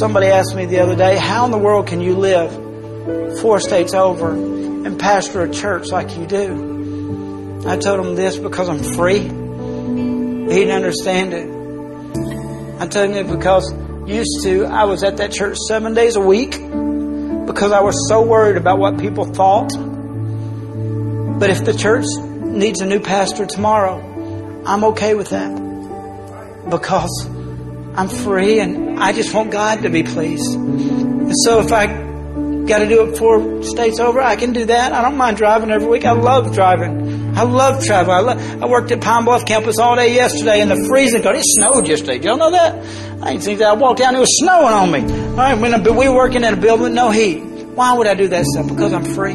[0.00, 2.71] Somebody asked me the other day, how in the world can you live
[3.40, 7.62] four states over and pastor a church like you do?
[7.66, 9.20] I told him this because I'm free.
[9.20, 12.80] He didn't understand it.
[12.80, 13.72] I told him it because
[14.06, 18.22] used to I was at that church seven days a week because I was so
[18.22, 19.70] worried about what people thought.
[21.38, 22.04] But if the church
[22.40, 25.50] needs a new pastor tomorrow, I'm okay with that
[26.68, 27.26] because
[27.94, 30.54] I'm free and I just want God to be pleased.
[30.54, 31.86] And so if I
[32.66, 34.92] got to do it four states over, I can do that.
[34.92, 36.04] I don't mind driving every week.
[36.04, 37.36] I love driving.
[37.36, 38.38] I love traveling.
[38.38, 41.36] I, I worked at Pine Bluff campus all day yesterday in the freezing cold.
[41.36, 42.20] It snowed yesterday.
[42.20, 42.74] Y'all know that?
[43.22, 43.68] I didn't think that.
[43.68, 45.00] I walked down, it was snowing on me.
[45.00, 47.40] All right, when we were working in a building with no heat.
[47.74, 48.68] Why would I do that stuff?
[48.68, 49.34] Because I'm free.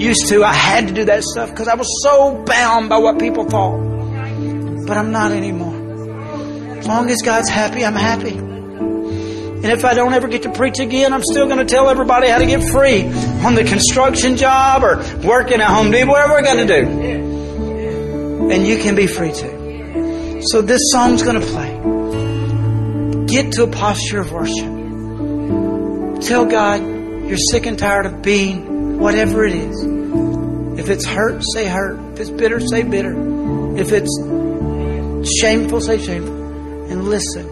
[0.00, 3.20] Used to, I had to do that stuff because I was so bound by what
[3.20, 3.78] people thought.
[4.86, 6.78] But I'm not anymore.
[6.78, 8.53] As long as God's happy, I'm happy.
[9.64, 12.28] And if I don't ever get to preach again, I'm still going to tell everybody
[12.28, 16.42] how to get free on the construction job or working at Home Depot, whatever we're
[16.42, 18.50] going to do.
[18.50, 20.42] And you can be free too.
[20.48, 23.24] So this song's going to play.
[23.26, 24.68] Get to a posture of worship.
[26.20, 26.82] Tell God
[27.26, 29.82] you're sick and tired of being whatever it is.
[30.78, 32.12] If it's hurt, say hurt.
[32.12, 33.78] If it's bitter, say bitter.
[33.78, 34.14] If it's
[35.40, 36.90] shameful, say shameful.
[36.90, 37.48] And listen.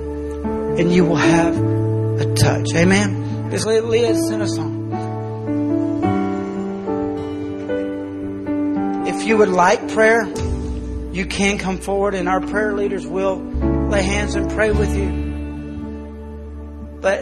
[0.78, 1.71] And you will have
[2.20, 2.74] a touch.
[2.74, 3.50] Amen.
[3.50, 4.72] Just let Leah sing a song.
[9.06, 10.26] If you would like prayer,
[11.12, 15.10] you can come forward and our prayer leaders will lay hands and pray with you.
[17.00, 17.20] But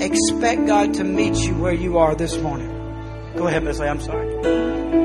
[0.00, 2.74] expect God to meet you where you are this morning.
[3.36, 3.88] Go ahead, Miss Lee.
[3.88, 4.97] I'm sorry.